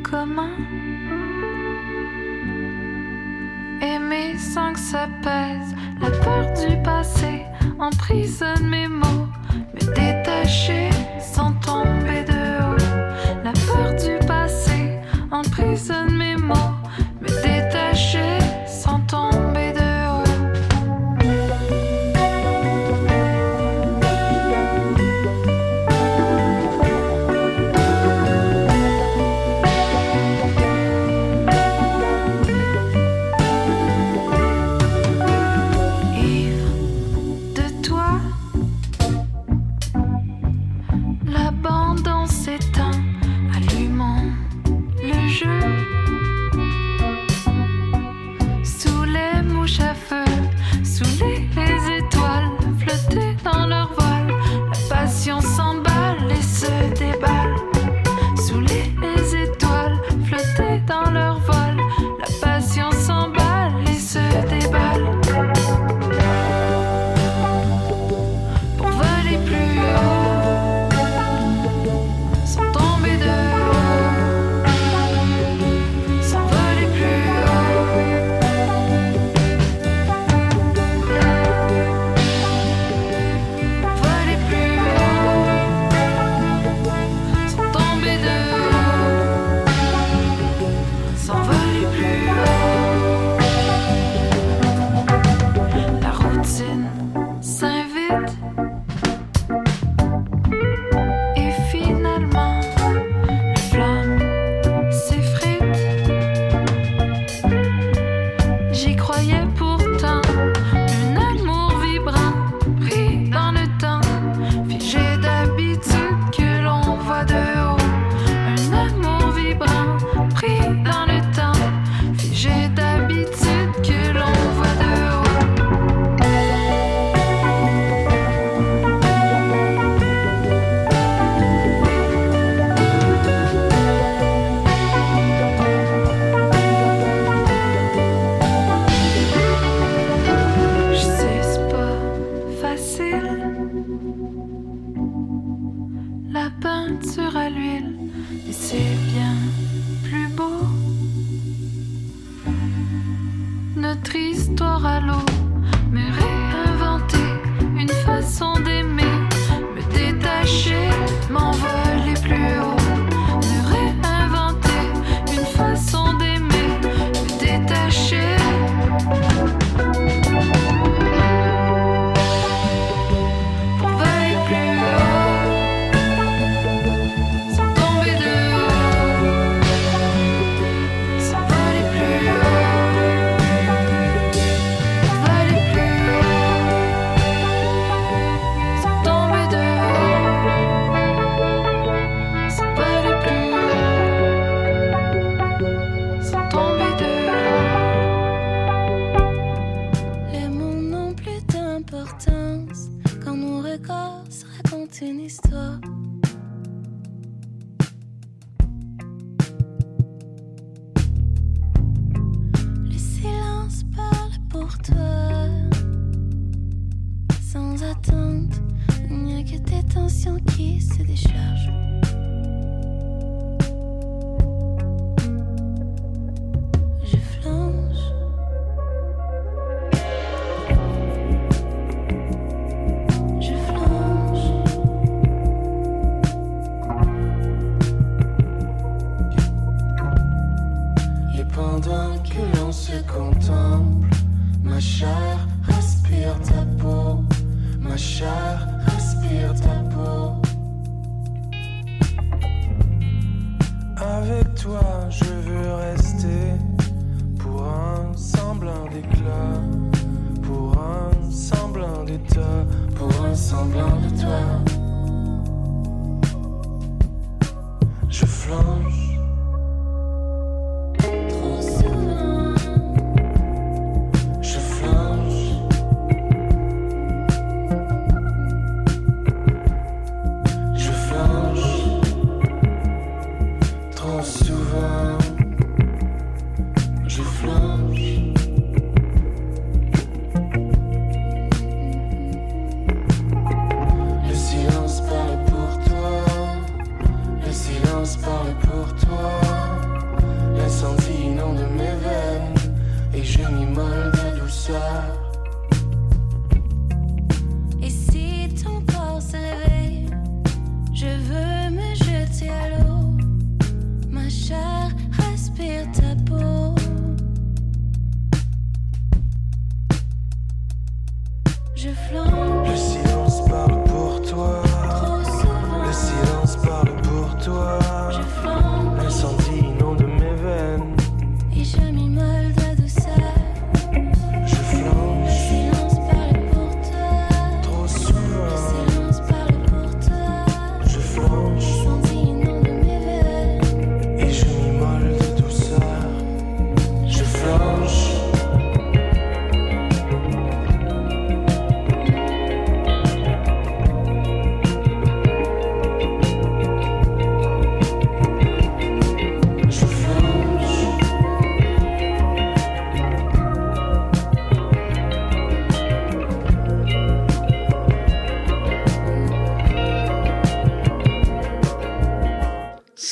[0.03, 0.55] comment.
[3.81, 7.43] Aimer sans que ça pèse, la peur du passé
[7.79, 9.27] emprisonne mes mots,
[9.75, 12.02] me détacher sans tomber.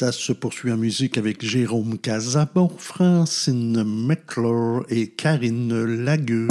[0.01, 6.47] Ça se poursuit en musique avec Jérôme Casabon, Francine McClure et Karine Lagueux.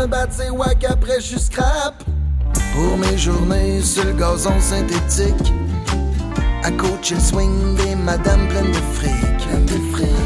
[0.00, 2.02] un bâti wack après je scrap.
[2.74, 5.52] Pour mes journées sur le gazon synthétique,
[6.62, 9.14] à coacher le swing des madames pleines de fric.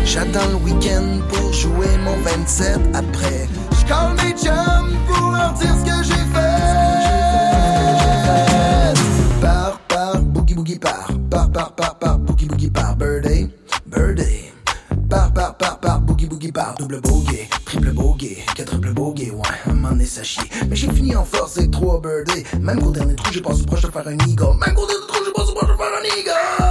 [0.04, 3.48] J'attends le week-end pour jouer mon 27 après.
[3.80, 6.54] J'colle mes chums pour leur dire ce que j'ai fait.
[9.40, 11.08] Par, par, boogie boogie par.
[11.30, 12.94] Par, par, par, par, boogie boogie par.
[12.96, 13.48] Birthday,
[13.86, 14.52] birthday.
[15.08, 16.74] Par, par, par, par, boogie boogie par.
[16.78, 17.33] Double boogie.
[20.68, 22.44] Mais j'ai fini en force et trop birdé.
[22.60, 24.58] Même qu'au dernier trou, je pense proche de faire un eagle.
[24.60, 26.63] Même qu'au dernier trou, je pense proche de faire un eagle.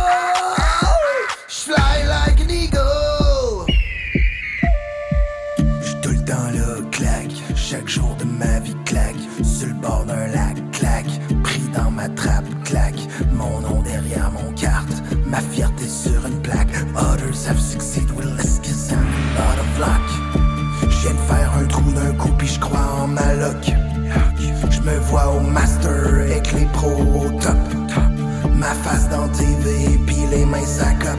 [30.54, 31.18] main.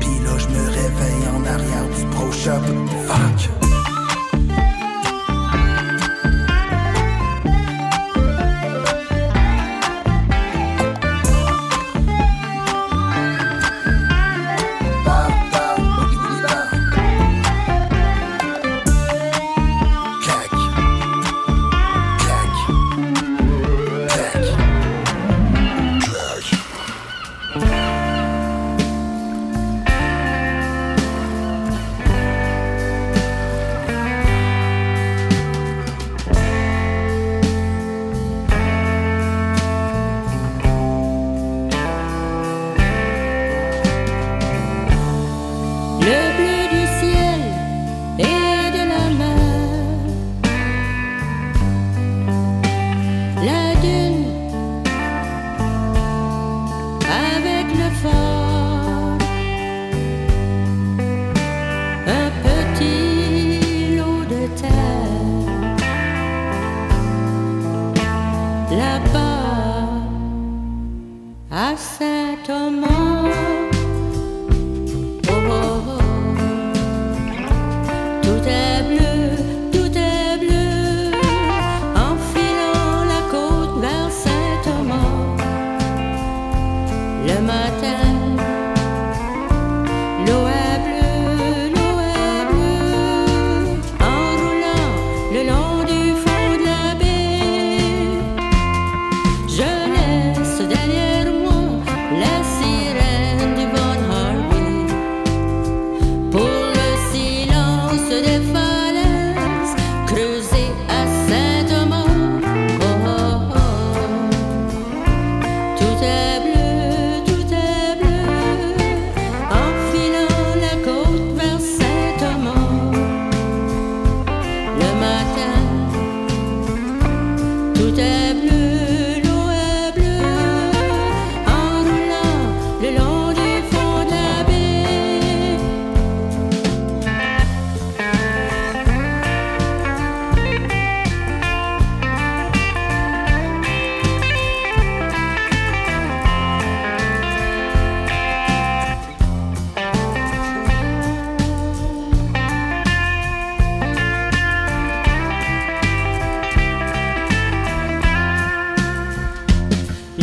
[0.00, 2.64] Pis là, je me réveille en arrière du pro shop.
[3.06, 3.69] Fuck.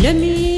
[0.08, 0.57] Yummy!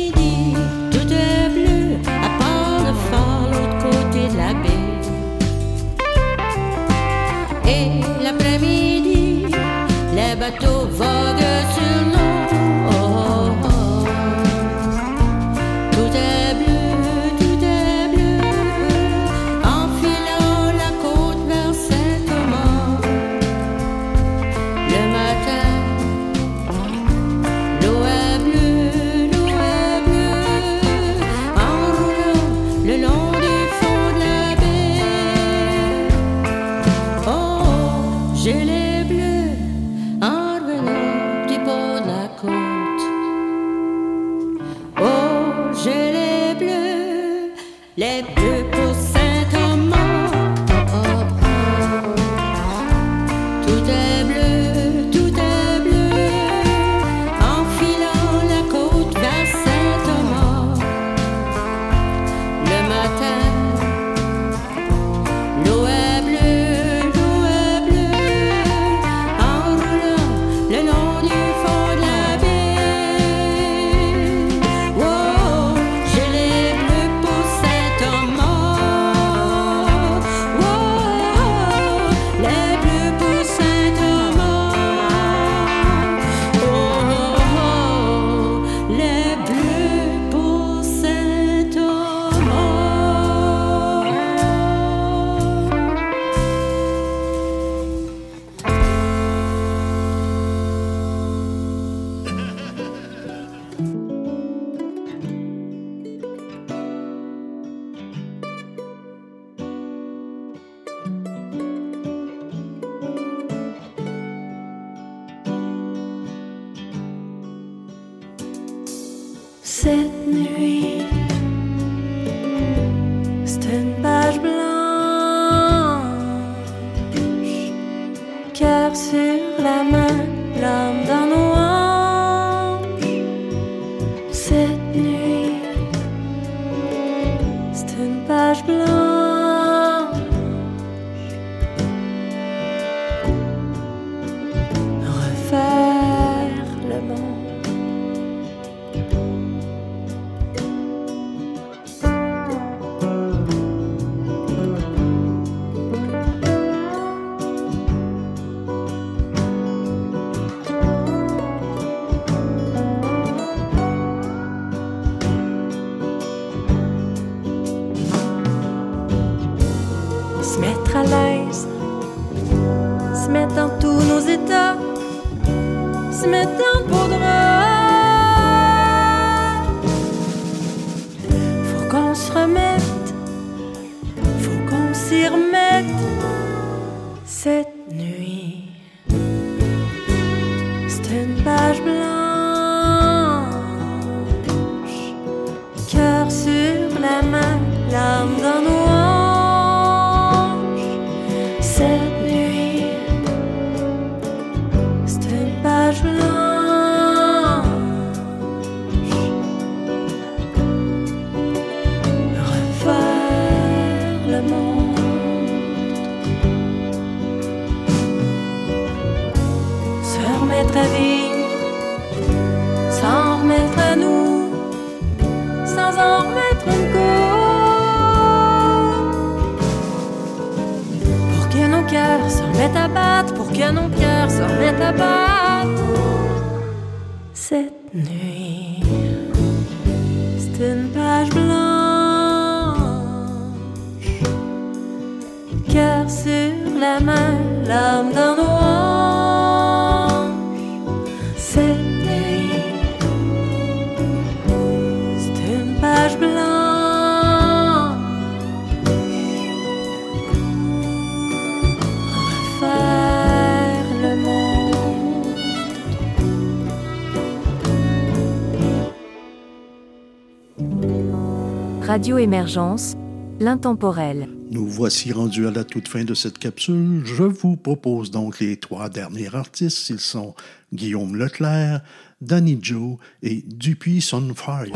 [271.90, 272.94] Radio Émergence,
[273.40, 274.30] l'intemporel.
[274.52, 277.02] Nous voici rendus à la toute fin de cette capsule.
[277.03, 279.90] Je vous propose donc les trois derniers artistes.
[279.90, 280.36] Ils sont
[280.72, 281.82] Guillaume Leclerc,
[282.22, 284.72] Danny Joe et Dupuis Sunfire.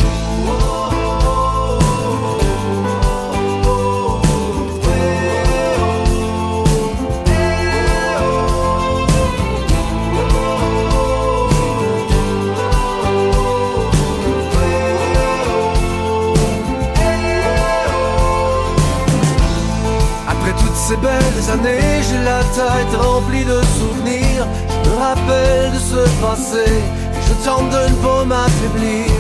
[21.36, 24.46] des années, j'ai la tête remplie de souvenirs.
[24.70, 26.66] Je me rappelle de ce passé,
[27.16, 29.12] et je tente de ne pas m'affaiblir.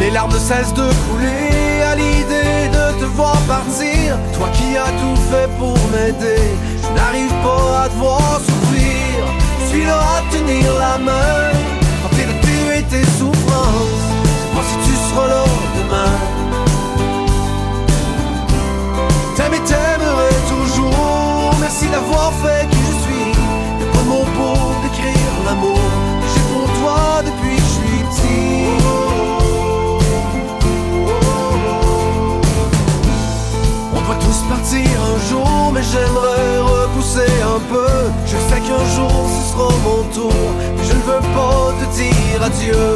[0.00, 4.16] Les larmes cessent de couler à l'idée de te voir partir.
[4.36, 6.44] Toi qui as tout fait pour m'aider,
[6.82, 9.20] je n'arrive pas à te voir souffrir.
[9.60, 11.50] Je suis là à tenir la main,
[12.02, 14.06] tenter de tuer tes souffrances.
[14.52, 15.44] Moi si tu seras là
[15.78, 16.34] demain
[21.94, 23.30] d'avoir fait qui je suis.
[23.94, 25.86] De mots pour décrire l'amour
[26.20, 28.54] que j'ai pour toi depuis que je suis petit.
[33.96, 37.94] On doit tous partir un jour, mais j'aimerais repousser un peu.
[38.26, 40.42] Je sais qu'un jour ce sera mon tour,
[40.76, 42.88] mais je ne veux pas te dire adieu.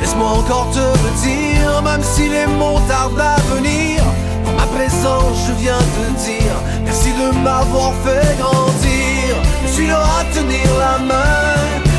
[0.00, 4.02] Laisse-moi encore te le dire, même si les mots tardent à venir.
[4.44, 6.56] Dans ma présence, je viens te dire
[6.94, 9.30] merci de m'avoir fait grandir.
[9.66, 11.52] Je suis là à tenir la main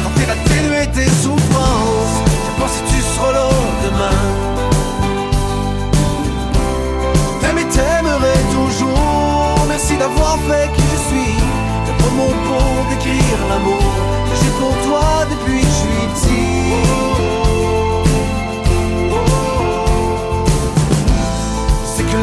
[0.04, 2.18] quand t'es atténué tes souffrances.
[2.46, 3.50] Je pas si tu seras là
[3.86, 4.22] demain.
[7.42, 9.66] T'aimes et t'aimerais toujours.
[9.68, 11.36] Merci d'avoir fait qui je suis.
[11.88, 13.92] Y'a pas mots pour décrire l'amour
[14.28, 17.45] que j'ai pour toi depuis que je suis petit.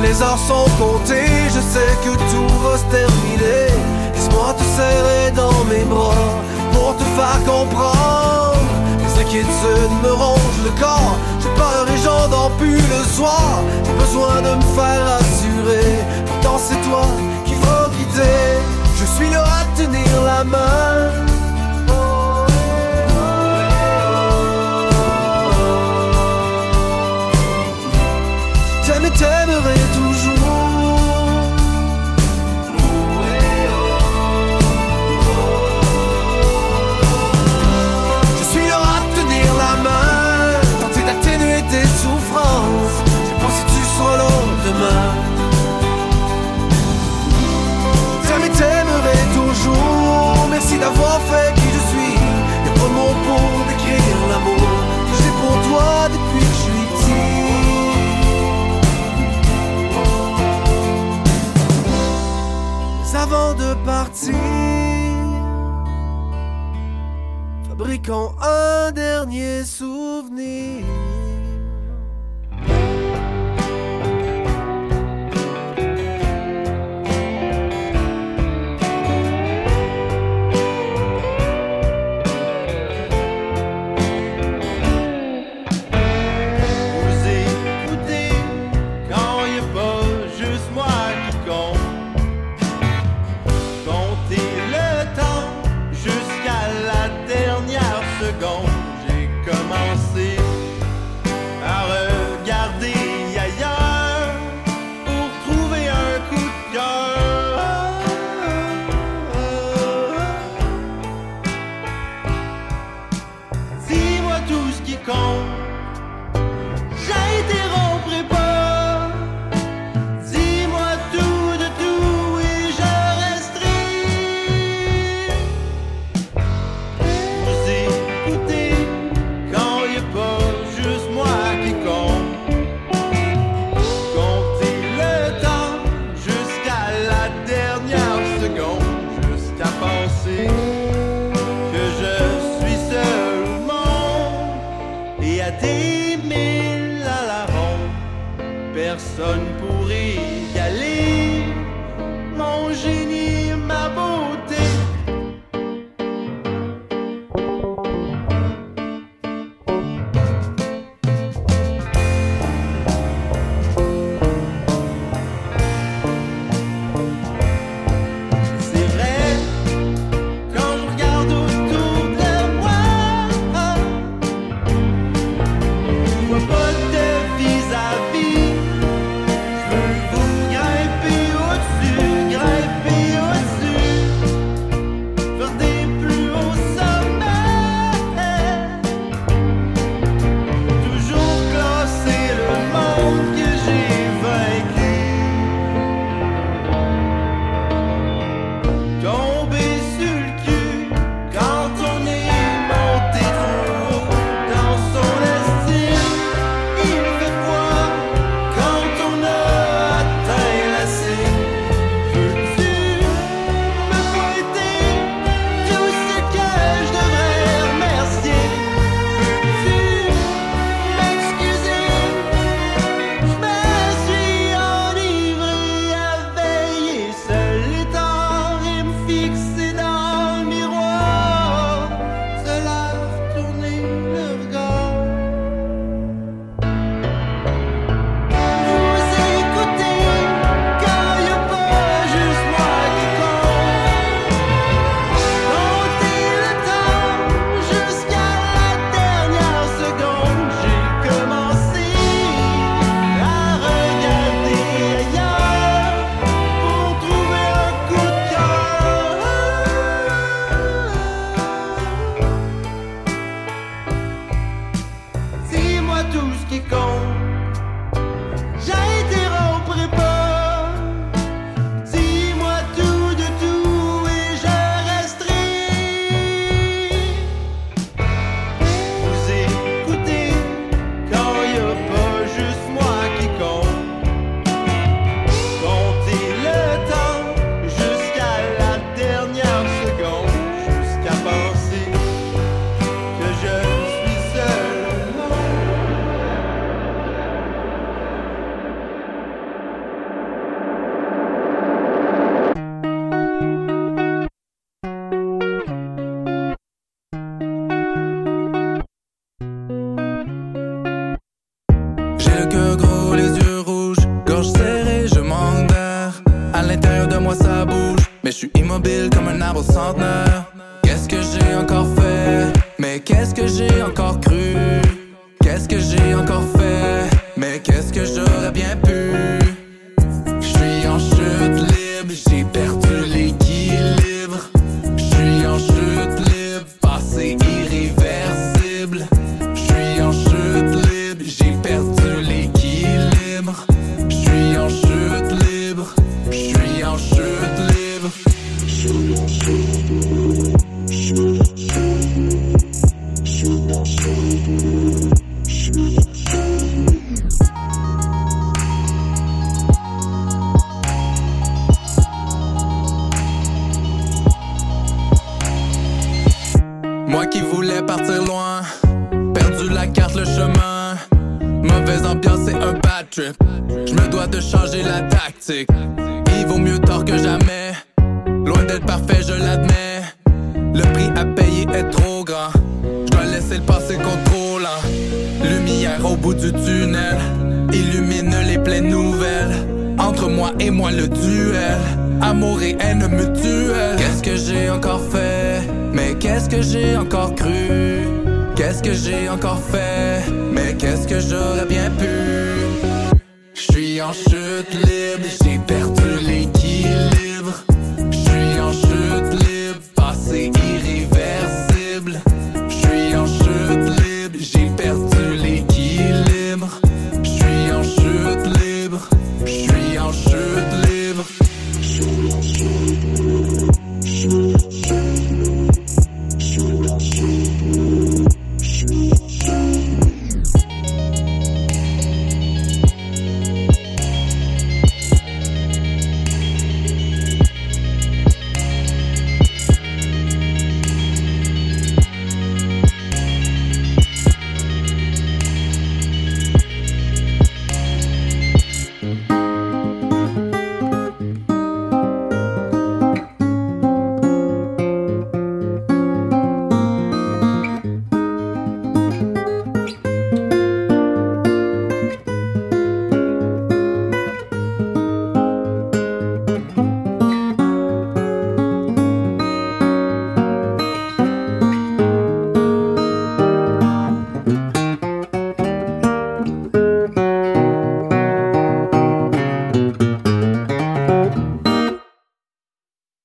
[0.03, 3.69] Les heures sont comptées, je sais que tout va se terminer.
[4.15, 6.35] Laisse-moi te serrer dans mes bras
[6.73, 8.59] pour te faire comprendre.
[9.05, 13.63] Les inquiétudes me rongent le corps, j'ai peur et j'en dors plus le soir.
[13.85, 17.07] J'ai besoin de me faire rassurer, pourtant c'est toi
[17.47, 18.59] qui vas guider.
[18.99, 21.32] Je suis là à tenir la main.
[29.15, 30.02] T'aimes et
[68.03, 70.85] fabriquons un dernier souvenir.